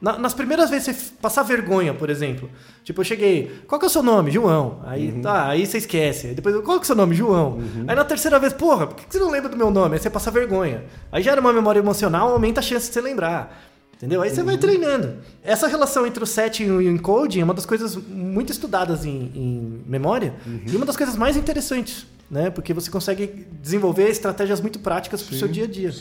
Na- 0.00 0.16
nas 0.18 0.32
primeiras 0.34 0.68
vezes 0.70 0.94
você 0.94 1.12
passar 1.20 1.42
vergonha, 1.42 1.92
por 1.94 2.08
exemplo. 2.10 2.48
Tipo, 2.84 3.00
eu 3.00 3.04
cheguei, 3.04 3.50
qual 3.66 3.78
que 3.78 3.86
é 3.86 3.88
o 3.88 3.90
seu 3.90 4.02
nome? 4.02 4.30
João. 4.30 4.80
Aí, 4.86 5.20
tá, 5.22 5.48
aí 5.48 5.66
você 5.66 5.78
esquece. 5.78 6.28
Aí 6.28 6.34
depois, 6.34 6.54
qual 6.56 6.76
que 6.78 6.82
é 6.82 6.84
o 6.84 6.86
seu 6.86 6.94
nome? 6.94 7.14
João. 7.16 7.58
Aí 7.88 7.96
na 7.96 8.04
terceira 8.04 8.38
vez, 8.38 8.52
porra, 8.52 8.86
por 8.86 8.94
que 8.96 9.06
você 9.10 9.18
não 9.18 9.30
lembra 9.30 9.48
do 9.48 9.56
meu 9.56 9.70
nome? 9.70 9.94
Aí 9.94 9.98
você 10.00 10.10
passa 10.10 10.30
vergonha. 10.30 10.84
Aí 11.10 11.22
gera 11.22 11.40
uma 11.40 11.52
memória 11.52 11.80
emocional, 11.80 12.30
aumenta 12.32 12.60
a 12.60 12.62
chance 12.62 12.86
de 12.88 12.94
você 12.94 13.00
lembrar. 13.00 13.58
Entendeu? 13.96 14.20
Aí 14.20 14.28
você 14.30 14.42
vai 14.42 14.58
treinando. 14.58 15.16
Essa 15.42 15.66
relação 15.66 16.06
entre 16.06 16.22
o 16.22 16.26
setting 16.26 16.64
e 16.64 16.70
o 16.70 16.82
encoding 16.82 17.40
é 17.40 17.44
uma 17.44 17.54
das 17.54 17.64
coisas 17.64 17.96
muito 17.96 18.52
estudadas 18.52 19.06
em, 19.06 19.30
em 19.34 19.82
memória 19.86 20.34
e 20.70 20.76
uma 20.76 20.84
das 20.84 20.96
coisas 20.98 21.16
mais 21.16 21.34
interessantes, 21.34 22.06
né? 22.30 22.50
Porque 22.50 22.74
você 22.74 22.90
consegue 22.90 23.46
desenvolver 23.62 24.08
estratégias 24.10 24.60
muito 24.60 24.78
práticas 24.80 25.22
para 25.22 25.34
o 25.34 25.38
seu 25.38 25.48
dia 25.48 25.64
a 25.64 25.66
dia. 25.66 25.94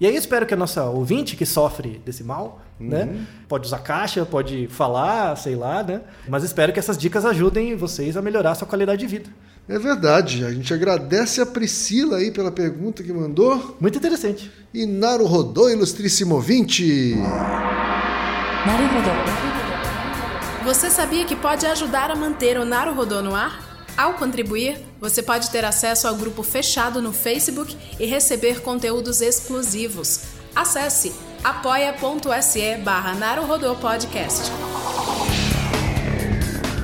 E 0.00 0.06
aí 0.06 0.14
eu 0.14 0.18
espero 0.18 0.46
que 0.46 0.54
a 0.54 0.56
nossa 0.56 0.84
ouvinte 0.84 1.36
que 1.36 1.44
sofre 1.44 2.00
desse 2.04 2.24
mal, 2.24 2.62
né? 2.80 3.26
Pode 3.46 3.66
usar 3.66 3.80
caixa, 3.80 4.24
pode 4.24 4.66
falar, 4.68 5.36
sei 5.36 5.54
lá, 5.54 5.82
né? 5.82 6.00
Mas 6.26 6.44
espero 6.44 6.72
que 6.72 6.78
essas 6.78 6.96
dicas 6.96 7.26
ajudem 7.26 7.76
vocês 7.76 8.16
a 8.16 8.22
melhorar 8.22 8.52
a 8.52 8.54
sua 8.54 8.66
qualidade 8.66 9.00
de 9.00 9.06
vida. 9.06 9.28
É 9.68 9.78
verdade. 9.78 10.44
A 10.44 10.50
gente 10.52 10.72
agradece 10.74 11.40
a 11.40 11.46
Priscila 11.46 12.18
aí 12.18 12.30
pela 12.30 12.50
pergunta 12.50 13.02
que 13.02 13.12
mandou. 13.12 13.76
Muito 13.80 13.96
interessante. 13.96 14.50
E 14.72 14.84
Naru 14.84 15.26
Rodô, 15.26 15.70
ilustríssimo 15.70 16.34
ouvinte. 16.34 17.14
Naru 18.66 18.86
Rodô. 18.86 20.64
Você 20.64 20.90
sabia 20.90 21.24
que 21.24 21.36
pode 21.36 21.66
ajudar 21.66 22.10
a 22.10 22.16
manter 22.16 22.58
o 22.58 22.64
Naru 22.64 22.94
Rodô 22.94 23.22
no 23.22 23.34
ar? 23.34 23.74
Ao 23.96 24.14
contribuir, 24.14 24.78
você 25.00 25.22
pode 25.22 25.50
ter 25.50 25.64
acesso 25.64 26.08
ao 26.08 26.16
grupo 26.16 26.42
fechado 26.42 27.00
no 27.00 27.12
Facebook 27.12 27.76
e 28.00 28.06
receber 28.06 28.60
conteúdos 28.60 29.20
exclusivos. 29.20 30.22
Acesse 30.54 31.12
apoia.se 31.42 32.76
barra 32.78 33.14
Podcast. 33.80 34.50